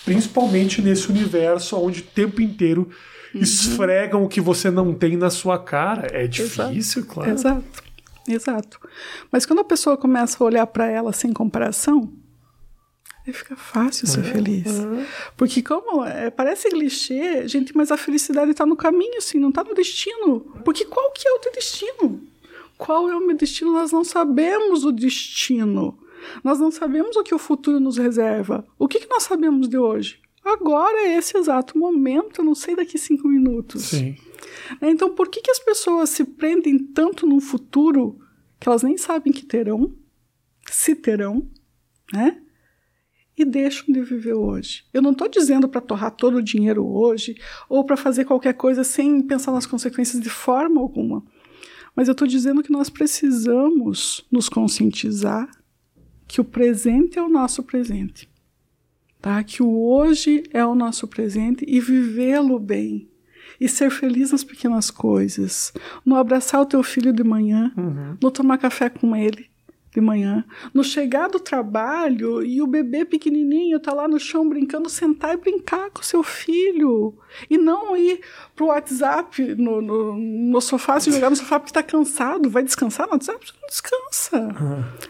[0.05, 2.89] principalmente nesse universo onde o tempo inteiro
[3.33, 3.41] uhum.
[3.41, 6.07] esfregam o que você não tem na sua cara.
[6.11, 7.05] É difícil, Exato.
[7.05, 7.31] claro.
[7.31, 7.89] Exato.
[8.27, 8.79] Exato.
[9.31, 12.13] Mas quando a pessoa começa a olhar para ela sem comparação,
[13.33, 14.25] fica fácil ser uhum.
[14.25, 14.67] feliz.
[14.67, 15.05] Uhum.
[15.35, 19.63] Porque como é, parece clichê, gente, mas a felicidade está no caminho, sim, não está
[19.63, 20.41] no destino.
[20.63, 22.21] Porque qual que é o teu destino?
[22.79, 23.73] Qual é o meu destino?
[23.73, 25.99] Nós não sabemos o destino.
[26.43, 28.65] Nós não sabemos o que o futuro nos reserva.
[28.79, 30.19] O que, que nós sabemos de hoje?
[30.51, 33.83] agora é esse exato momento, eu não sei daqui cinco minutos.
[33.83, 34.15] Sim.
[34.81, 38.19] Né, então, por que, que as pessoas se prendem tanto no futuro
[38.59, 39.93] que elas nem sabem que terão,
[40.69, 41.47] se terão,
[42.11, 42.41] né?
[43.37, 44.83] E deixam de viver hoje.
[44.93, 47.35] Eu não estou dizendo para torrar todo o dinheiro hoje
[47.69, 51.23] ou para fazer qualquer coisa sem pensar nas consequências de forma alguma.
[51.95, 55.49] Mas eu estou dizendo que nós precisamos nos conscientizar
[56.27, 58.29] que o presente é o nosso presente
[59.21, 59.43] tá?
[59.43, 63.07] Que o hoje é o nosso presente e vivê-lo bem.
[63.59, 65.73] E ser feliz nas pequenas coisas.
[66.05, 68.17] No abraçar o teu filho de manhã, uhum.
[68.21, 69.48] no tomar café com ele
[69.91, 74.89] de manhã, no chegar do trabalho e o bebê pequenininho tá lá no chão brincando,
[74.89, 77.17] sentar e brincar com seu filho.
[77.49, 78.21] E não ir
[78.55, 82.49] pro WhatsApp no, no, no sofá, se jogar no sofá porque tá cansado.
[82.49, 83.51] Vai descansar no WhatsApp?
[83.61, 84.47] Não descansa.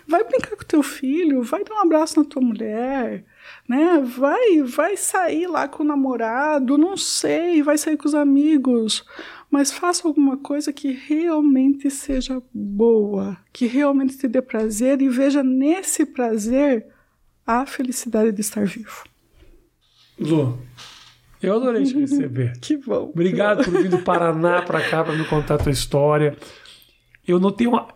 [0.07, 3.25] Vai brincar com teu filho, vai dar um abraço na tua mulher
[3.67, 3.99] né?
[4.03, 9.05] Vai, vai sair lá com o namorado, não sei, vai sair com os amigos,
[9.49, 15.43] mas faça alguma coisa que realmente seja boa, que realmente te dê prazer e veja
[15.43, 16.85] nesse prazer
[17.45, 19.03] a felicidade de estar vivo.
[20.19, 20.59] Lu,
[21.41, 22.53] eu adorei te receber.
[22.59, 23.09] que bom.
[23.11, 26.37] Obrigado por vir do Paraná para cá para me contar a tua história.
[27.27, 27.87] Eu não tenho uma...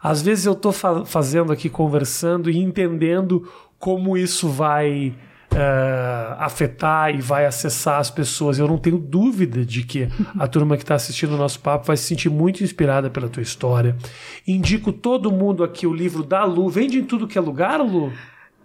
[0.00, 5.14] Às vezes eu estou fa fazendo aqui, conversando e entendendo como isso vai
[5.52, 8.58] uh, afetar e vai acessar as pessoas.
[8.58, 10.08] Eu não tenho dúvida de que
[10.38, 13.42] a turma que está assistindo o nosso papo vai se sentir muito inspirada pela tua
[13.42, 13.96] história.
[14.46, 16.68] Indico todo mundo aqui o livro da Lu.
[16.68, 18.12] Vende em tudo que é lugar, Lu?